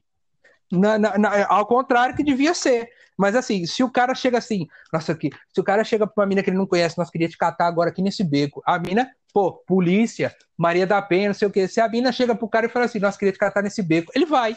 [0.71, 2.89] Na- na- na- ao contrário que devia ser.
[3.19, 6.27] Mas assim, se o cara chega assim, nossa, aqui, se o cara chega pra uma
[6.27, 8.63] mina que ele não conhece, nós queria te catar agora aqui nesse beco.
[8.65, 11.69] A mina, pô, polícia, Maria da Penha, não sei o quê.
[11.69, 14.11] Se a mina chega pro cara e fala assim, nós queria te catar nesse beco,
[14.15, 14.57] ele vai.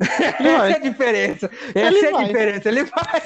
[0.40, 0.70] Ele vai.
[0.70, 1.50] Essa é a diferença.
[1.74, 2.26] Essa Ele é a vai.
[2.26, 2.68] diferença.
[2.68, 3.22] Ele vai.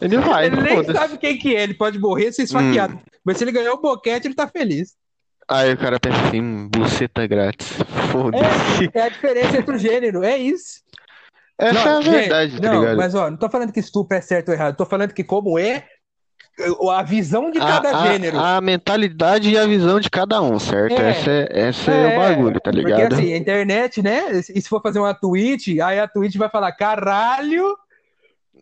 [0.00, 1.62] Ele vai, Ele nem sabe quem que é.
[1.62, 2.94] Ele pode morrer, ser esfaqueado.
[2.94, 3.00] Hum.
[3.24, 4.94] Mas se ele ganhar o boquete, ele tá feliz.
[5.48, 7.68] Aí o cara pensa assim, hum, buceta grátis.
[8.12, 8.88] Foda-se.
[8.94, 10.80] É a diferença entre o gênero, é isso.
[11.58, 12.96] Essa é a Não, gente, verdade, tá não, ligado?
[12.96, 15.58] mas ó, não tô falando que estupro é certo ou errado, tô falando que como
[15.58, 15.84] é
[16.90, 18.38] a visão de cada a, a- gênero.
[18.38, 21.00] a mentalidade e a visão de cada um, certo?
[21.00, 21.10] É.
[21.10, 23.12] Essa é, essa é, o bagulho, tá Porque ligado?
[23.14, 24.30] assim, a internet, né?
[24.38, 27.76] E se for fazer uma tweet, aí a tweet vai falar, caralho,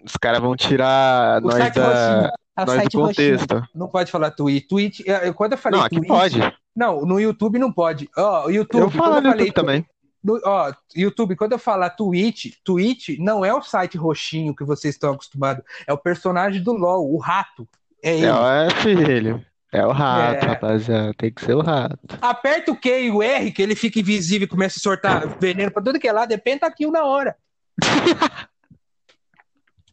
[0.05, 2.33] Os caras vão tirar o nós da,
[2.67, 3.63] nós do contexto.
[3.75, 4.67] Não pode falar tweet.
[4.69, 6.55] Tweet, eu- quando eu falei Não, aqui tweet, pode.
[6.75, 8.09] não, no YouTube não pode.
[8.17, 9.87] Ó, o YouTube, Eu quando no falei YouTube também.
[10.23, 14.95] No, ó, YouTube, quando eu falar Twitch, Twitch não é o site roxinho que vocês
[14.97, 17.67] estão acostumados, é o personagem do LoL, o rato.
[18.03, 18.27] É ele.
[18.27, 19.45] É, é, filho.
[19.73, 20.49] É o rato, É.
[20.49, 21.15] rapaziada.
[21.15, 21.99] Tem que ser o rato.
[22.21, 25.71] Aperta o Q e o R, que ele fica invisível e começa a soltar veneno
[25.71, 27.37] pra tudo que é lado, é pentakill na hora.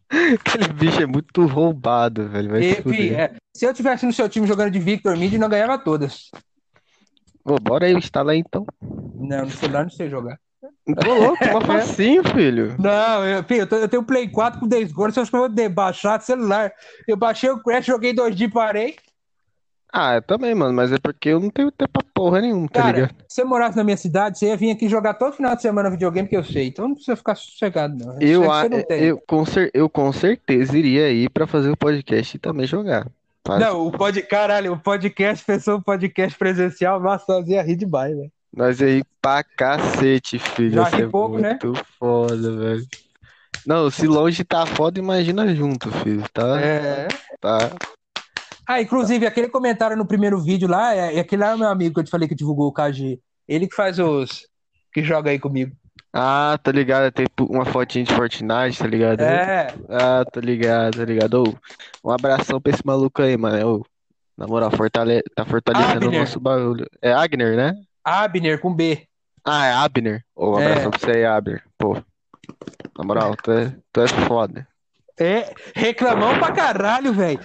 [0.10, 2.52] Aquele bicho é muito roubado, velho.
[2.52, 5.50] Vai E, se é, se eu tivesse no seu time jogando de Victor Mid, não
[5.50, 6.30] ganhava todas.
[7.44, 8.66] Ô, bora aí instalar então.
[9.16, 10.40] Não, no celular não sei jogar.
[10.94, 12.76] Tô louco, uma facinho, filho.
[12.80, 15.40] Não, eu, fi, eu, tô- eu tenho Play 4 com 10 gols, acha que eu
[15.42, 16.72] vou de- baixar celular?
[17.08, 18.96] Eu baixei o Crash, joguei dois dias e parei.
[19.98, 22.82] Ah, eu também, mano, mas é porque eu não tenho tempo pra porra nenhuma, tá
[22.82, 23.16] Cara, ligado?
[23.30, 25.90] se você morasse na minha cidade, você ia vir aqui jogar todo final de semana
[25.90, 26.68] videogame que eu sei.
[26.68, 28.20] Então não precisa ficar sossegado, não.
[28.20, 29.02] Eu, a- você não tem.
[29.04, 33.08] eu, com cer- eu com certeza iria ir pra fazer o podcast e também jogar.
[33.48, 33.66] Fácil.
[33.66, 34.22] Não, o pod...
[34.24, 38.32] caralho, o podcast, pensou o podcast presencial, nossa, nós ia rir demais, velho.
[38.56, 40.82] Nós aí pra cacete, filho.
[40.84, 41.50] Ri é pouco, né?
[41.62, 42.86] muito foda, velho.
[43.66, 46.24] Não, se longe tá foda, imagina junto, filho.
[46.32, 47.08] Tá, É.
[47.42, 47.72] tá.
[48.68, 51.68] Ah, inclusive, aquele comentário no primeiro vídeo lá, é, é aquele lá é o meu
[51.68, 53.20] amigo que eu te falei que divulgou o KG.
[53.48, 54.48] Ele que faz os.
[54.94, 55.76] que joga aí comigo.
[56.14, 57.12] Ah, tá ligado?
[57.12, 59.20] Tem uma fotinha de Fortnite, tá ligado?
[59.22, 61.44] É, Ah, tô ligado, tá ligado?
[61.44, 63.80] Ô, um abração pra esse maluco aí, mano.
[63.80, 63.86] Ô,
[64.38, 65.22] na moral, fortale...
[65.36, 66.20] tá fortalecendo o Abner.
[66.22, 66.88] nosso bagulho.
[67.02, 67.74] É Agner, né?
[68.06, 69.08] Abner com B.
[69.44, 70.24] Ah, é Abner.
[70.36, 70.66] Ô, um É.
[70.72, 71.64] abração pra você aí, Abner.
[71.78, 71.96] Pô,
[72.98, 74.68] na moral, tu é, tu é foda.
[75.18, 77.40] É, reclamão pra caralho, velho.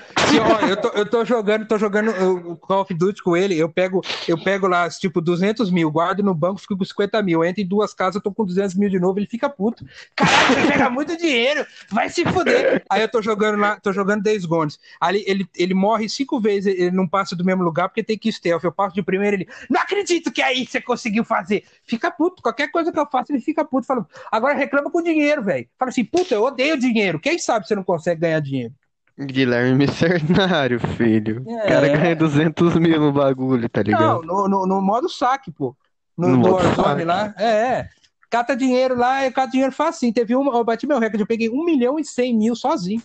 [0.69, 4.01] Eu tô, eu tô jogando, tô jogando uh, Call of Duty com ele, eu pego,
[4.27, 7.67] eu pego lá, tipo, 200 mil, guardo no banco, fico com 50 mil, entro em
[7.67, 9.85] duas casas, eu tô com 200 mil de novo, ele fica puto.
[10.17, 12.85] Caralho, você pega muito dinheiro, vai se fuder.
[12.91, 14.73] Aí eu tô jogando lá, tô jogando Days Gone.
[15.01, 18.33] Aí ele, ele morre cinco vezes, ele não passa do mesmo lugar porque tem que
[18.33, 18.65] stealth.
[18.65, 21.65] Eu passo de primeiro, ele, não acredito que aí você conseguiu fazer.
[21.85, 23.87] Fica puto, qualquer coisa que eu faço, ele fica puto.
[23.87, 25.69] Fala, agora reclama com dinheiro, velho.
[25.79, 27.21] Fala assim, puta, eu odeio dinheiro.
[27.21, 28.75] Quem sabe você não consegue ganhar dinheiro?
[29.19, 31.43] Guilherme Mercenário, filho.
[31.47, 31.67] O É.
[31.69, 34.23] cara ganha 200 mil no bagulho, tá Não, ligado?
[34.23, 35.77] no, no, no modo saque, pô.
[36.17, 37.05] No, No modo saque.
[37.05, 37.35] lá.
[37.39, 37.89] É, é.
[38.31, 40.13] Cata dinheiro lá, eu cato dinheiro facinho.
[40.15, 43.03] Teve uma, eu bati meu recorde, eu peguei 1 milhão e 100 mil sozinho.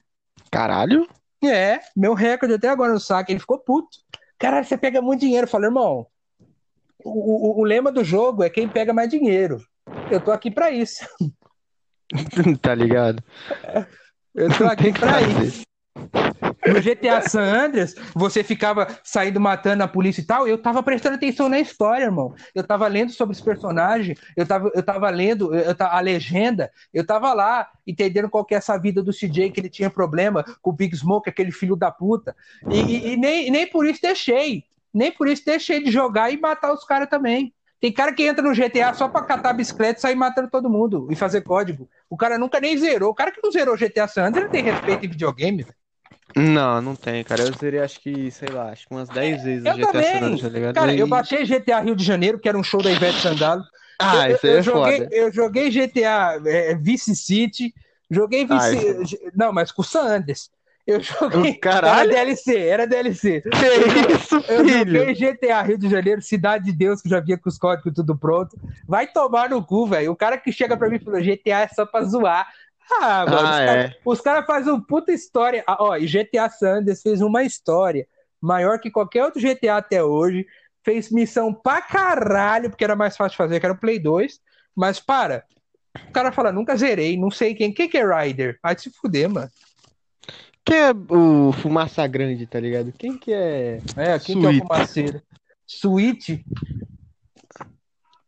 [0.51, 1.07] Caralho?
[1.43, 3.31] É, meu recorde até agora no saque.
[3.33, 3.97] Ele ficou puto.
[4.37, 5.45] Caralho, você pega muito dinheiro.
[5.45, 6.05] Eu falei, irmão,
[7.03, 9.61] o, o, o lema do jogo é quem pega mais dinheiro.
[10.09, 11.05] Eu tô aqui pra isso.
[12.61, 13.23] Tá ligado?
[14.35, 15.63] Eu tô aqui Tem que pra isso.
[16.67, 20.47] No GTA San Andreas, você ficava saindo matando a polícia e tal.
[20.47, 22.33] Eu tava prestando atenção na história, irmão.
[22.53, 27.05] Eu tava lendo sobre os personagens, eu tava, eu tava lendo eu a legenda, eu
[27.05, 30.71] tava lá entendendo qual que é essa vida do CJ, que ele tinha problema com
[30.71, 32.35] o Big Smoke, aquele filho da puta.
[32.69, 34.63] E, e- e nem, nem por isso deixei.
[34.93, 37.53] Nem por isso deixei de jogar e matar os caras também.
[37.85, 41.07] Tem cara que entra no GTA só pra catar bicicleta e sair matando todo mundo
[41.11, 41.87] e fazer código.
[42.09, 43.11] O cara nunca nem zerou.
[43.11, 45.61] O cara que não zerou GTA San Andreas não tem respeito em videogame.
[45.61, 45.75] velho.
[46.35, 47.43] Não, não tem, cara.
[47.43, 49.91] Eu zerei acho que, sei lá, acho que umas 10 vezes Eu o GTA San
[49.91, 50.15] também.
[50.15, 50.73] Andreas, tá ligado?
[50.73, 53.63] Cara, eu E- baixei GTA Rio de Janeiro, que era um show da Ivete Sangalo.
[54.01, 55.09] Ah, eu, isso aí eu é joguei, foda.
[55.11, 57.71] eu joguei GTA é, Vice City,
[58.09, 59.19] joguei Ah, Vice.
[59.35, 60.49] Não, mas com o San Andreas.
[60.87, 61.55] Eu joguei.
[61.55, 62.11] Caralho.
[62.11, 63.41] Era DLC, era DLC.
[63.41, 64.99] Que isso, Eu filho?
[64.99, 67.91] joguei GTA Rio de Janeiro, Cidade de Deus, que eu já via com os códigos
[67.93, 68.55] tudo pronto.
[68.87, 70.11] Vai tomar no cu, velho.
[70.11, 72.47] O cara que chega pra mim e falou: GTA é só pra zoar.
[73.01, 73.51] Ah, mano, Ah,
[74.05, 74.21] os é.
[74.21, 75.63] caras cara fazem uma puta história.
[75.65, 78.05] Ah, ó, e GTA Sanders fez uma história
[78.39, 80.45] maior que qualquer outro GTA até hoje.
[80.83, 84.39] Fez missão pra caralho, porque era mais fácil de fazer, que era o Play 2.
[84.75, 85.43] Mas para.
[86.09, 87.73] O cara fala, nunca zerei, não sei quem.
[87.73, 88.59] Quem que é Ryder?
[88.61, 89.49] Vai se fuder, mano.
[90.65, 92.91] Quem é o Fumaça Grande, tá ligado?
[92.91, 93.79] Quem que é.
[93.95, 95.21] É, quem que é o fumaceiro?
[95.67, 96.39] Switch?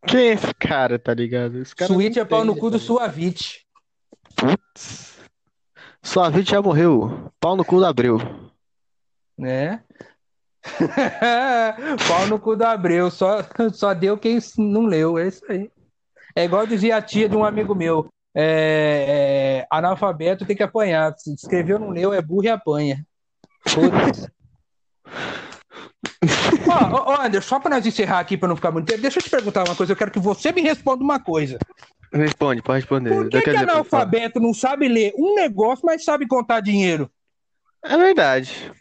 [0.06, 1.60] Quem é esse cara, tá ligado?
[1.60, 2.86] Esse cara não é pau no cu do tá?
[2.86, 3.66] Suavite.
[4.36, 5.18] Putz.
[6.04, 7.32] Sua vida já morreu.
[7.40, 8.20] Pau no cu do Abreu.
[9.38, 9.84] né?
[12.08, 13.40] Pau no cu do Abreu, só,
[13.74, 15.72] só deu quem não leu, é isso aí.
[16.36, 18.08] É igual dizia a tia de um amigo meu:
[18.40, 21.12] é, é, analfabeto tem que apanhar.
[21.18, 23.04] Se escreveu, não leu, é burro e apanha.
[23.68, 24.30] Foda-se.
[26.70, 29.20] Ó, ó, ó, Anderson, só pra nós encerrar aqui pra não ficar muito tempo, deixa
[29.20, 29.94] eu te perguntar uma coisa.
[29.94, 31.58] Eu quero que você me responda uma coisa.
[32.12, 33.10] Responde, pode responder.
[33.10, 37.10] Por que, que analfabeto não sabe ler um negócio, mas sabe contar dinheiro?
[37.84, 38.72] É verdade.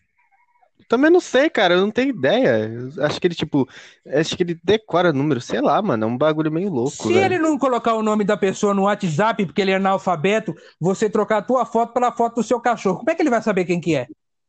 [0.89, 2.70] Também não sei, cara, eu não tenho ideia.
[3.01, 3.68] Acho que ele, tipo,
[4.07, 7.24] acho que ele decora número, sei lá, mano, é um bagulho meio louco, Se velho.
[7.24, 11.39] ele não colocar o nome da pessoa no WhatsApp porque ele é analfabeto, você trocar
[11.39, 13.80] a tua foto pela foto do seu cachorro, como é que ele vai saber quem
[13.80, 14.07] que é?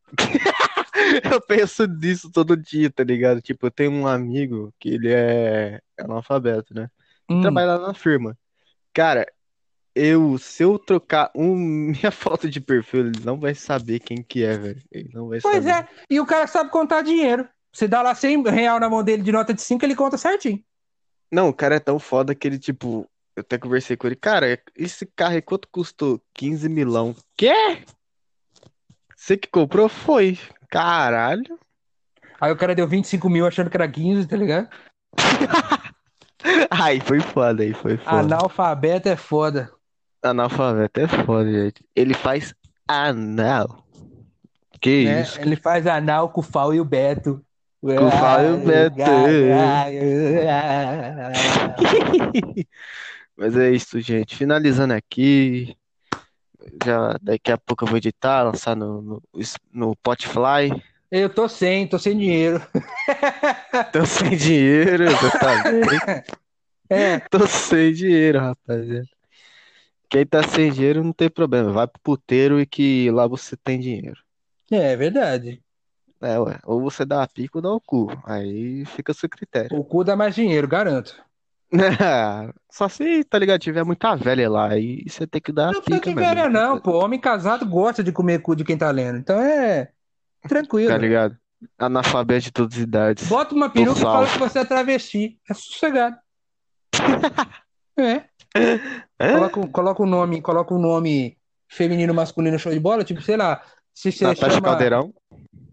[1.32, 3.42] Eu penso nisso todo dia, tá ligado?
[3.42, 6.90] Tipo, eu tenho um amigo que ele é analfabeto, né?
[7.30, 7.42] Hum.
[7.42, 8.38] Trabalha lá na firma.
[8.94, 9.26] Cara,
[9.98, 11.56] eu, se eu trocar um,
[11.92, 14.82] minha foto de perfil, ele não vai saber quem que é, velho.
[14.92, 15.86] Ele não vai Pois saber.
[15.86, 17.48] é, e o cara sabe contar dinheiro.
[17.74, 20.64] Você dá lá 100 real na mão dele de nota de 5, ele conta certinho.
[21.32, 24.60] Não, o cara é tão foda que ele, tipo, eu até conversei com ele, cara,
[24.76, 26.22] esse carro aí quanto custou?
[26.34, 27.16] 15 milão.
[27.36, 27.84] Quê?
[29.16, 29.90] Você que comprou?
[29.90, 30.40] Foi.
[30.70, 31.60] Caralho.
[32.40, 34.70] Aí o cara deu 25 mil achando que era 15, tá ligado?
[36.70, 38.20] Aí foi foda, aí foi foda.
[38.20, 39.72] Analfabeto é foda.
[40.22, 41.84] Analfabeto é foda, gente.
[41.96, 42.54] Ele faz
[42.88, 43.84] anal.
[44.80, 45.22] Que né?
[45.22, 45.40] isso?
[45.40, 47.44] Ele faz anal com o Fal e o Beto.
[47.82, 48.96] Com o Fal e o Beto.
[53.36, 54.36] Mas é isso, gente.
[54.36, 55.76] Finalizando aqui.
[56.84, 59.24] Já daqui a pouco eu vou editar, lançar no, no,
[59.72, 60.70] no Spotify.
[61.10, 62.62] Eu tô sem, tô sem dinheiro.
[63.94, 66.28] Tô sem dinheiro, vendo?
[66.90, 69.17] É, Tô sem dinheiro, rapaziada.
[70.10, 71.72] Quem tá sem dinheiro não tem problema.
[71.72, 74.22] Vai pro puteiro e que lá você tem dinheiro.
[74.72, 75.62] é verdade.
[76.22, 76.60] É, ué.
[76.66, 78.08] Ou você dá a pica ou dá o cu.
[78.26, 79.78] Aí fica a seu critério.
[79.78, 81.16] O cu dá mais dinheiro, garanto.
[82.72, 84.70] Só se, tá ligado, tiver muita velha lá.
[84.70, 86.36] Aí você tem que dar a Não precisa pica de mesmo.
[86.36, 87.04] velha, não, pô.
[87.04, 89.18] Homem casado gosta de comer cu de quem tá lendo.
[89.20, 89.90] Então é
[90.48, 90.90] tranquilo.
[90.90, 91.38] Tá ligado?
[91.78, 93.28] Analfabeto de todas as idades.
[93.28, 94.34] Bota uma peruca e fala salvo.
[94.34, 95.40] que você é travesti.
[95.50, 96.16] É sossegado.
[98.00, 98.26] É.
[99.20, 99.34] É?
[99.34, 101.38] Coloca, coloca um nome, coloca um nome
[101.68, 103.64] feminino, masculino, show de bola, tipo, sei lá.
[103.94, 104.62] Se você Natasha chama.
[104.62, 105.14] Caldeirão.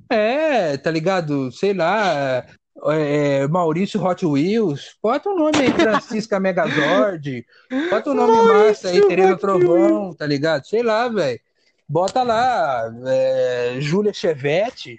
[0.09, 1.53] É, tá ligado?
[1.53, 2.43] Sei lá.
[2.87, 4.97] é, Maurício Hot Wheels.
[5.03, 7.45] Bota um nome aí, Francisca Megazord.
[7.91, 10.67] Bota um nome massa aí, Maurício Tereza Trovão, tá ligado?
[10.67, 11.41] Sei lá, velho.
[11.87, 14.99] Bota lá, é, Júlia Chevette,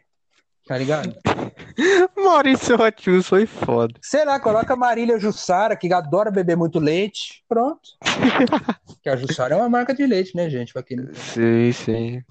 [0.68, 1.16] tá ligado?
[2.16, 3.94] Maurício Wheels foi foda.
[4.02, 7.44] Sei lá, coloca Marília Jussara, que adora beber muito leite.
[7.48, 7.82] Pronto.
[9.04, 10.74] que a Jussara é uma marca de leite, né, gente?
[10.76, 11.74] Não, Sim, sim.
[11.74, 12.24] sei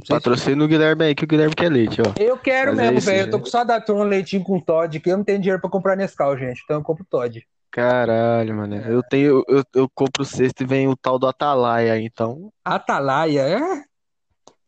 [0.00, 2.12] se- Patrocina o Guilherme aí, que o Guilherme quer leite, ó.
[2.20, 3.20] Eu quero Mas é mesmo, isso, velho.
[3.26, 5.60] Eu tô com saudade de tomar um leitinho com Todd, que eu não tenho dinheiro
[5.60, 6.60] pra comprar Nescau, gente.
[6.64, 7.42] Então eu compro Todd.
[7.70, 8.76] Caralho, mano.
[8.76, 12.50] Eu tenho, eu, eu compro o cesto e vem o tal do Atalaia, então.
[12.64, 13.60] Atalaia, é?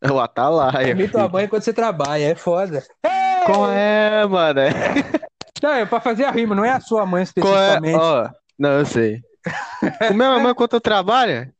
[0.02, 0.94] É o Atalaia.
[1.08, 1.32] Tua filho.
[1.32, 2.82] mãe quando você trabalha, é foda.
[3.46, 4.60] Qual é, mano?
[5.62, 7.76] Não, é pra fazer a rima, não é a sua mãe Qual é?
[7.76, 7.98] especificamente.
[7.98, 8.28] Ó,
[8.58, 9.20] não, eu sei.
[10.08, 11.52] Comer a mamãe enquanto eu trabalho?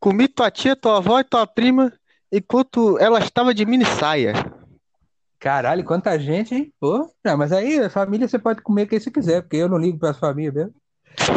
[0.00, 1.92] Comi tua tia, tua avó e tua prima
[2.30, 4.32] enquanto ela estava de mini saia.
[5.38, 6.72] Caralho, quanta gente, hein?
[6.80, 9.78] Pô, não, mas aí a família você pode comer quem você quiser, porque eu não
[9.78, 10.74] ligo pra família mesmo.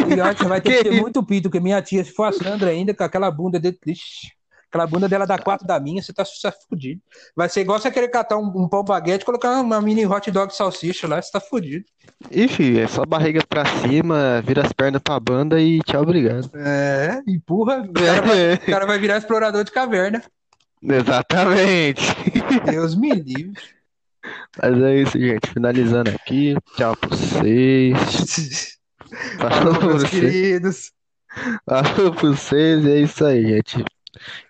[0.08, 2.24] E eu acho que vai ter que ter muito pinto, porque minha tia, se for
[2.24, 4.28] a Sandra ainda, com aquela bunda dele, ixi,
[4.70, 7.02] aquela bunda dela dá quatro da minha, você tá, tá fudido.
[7.36, 10.30] Vai ser igual você querer catar um, um pão baguete e colocar uma mini hot
[10.30, 11.84] dog salsicha lá, você tá fudido.
[12.30, 16.50] Ixi, é só barriga pra cima, vira as pernas pra banda e tchau, obrigado.
[16.54, 20.22] É, empurra, o cara vai, o cara vai virar explorador de caverna.
[20.82, 22.02] Exatamente.
[22.64, 23.60] Deus me livre.
[24.62, 25.50] Mas é isso, gente.
[25.52, 26.54] Finalizando aqui.
[26.76, 28.78] Tchau pra vocês.
[29.38, 30.10] Falou, Falou meus vocês.
[30.10, 30.92] queridos.
[31.66, 32.86] Falou pra vocês.
[32.86, 33.84] É isso aí, gente.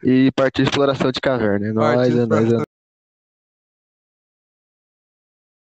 [0.03, 1.69] E partiu exploração de caverna.
[1.69, 2.70] É nóis, é nóis, é exploração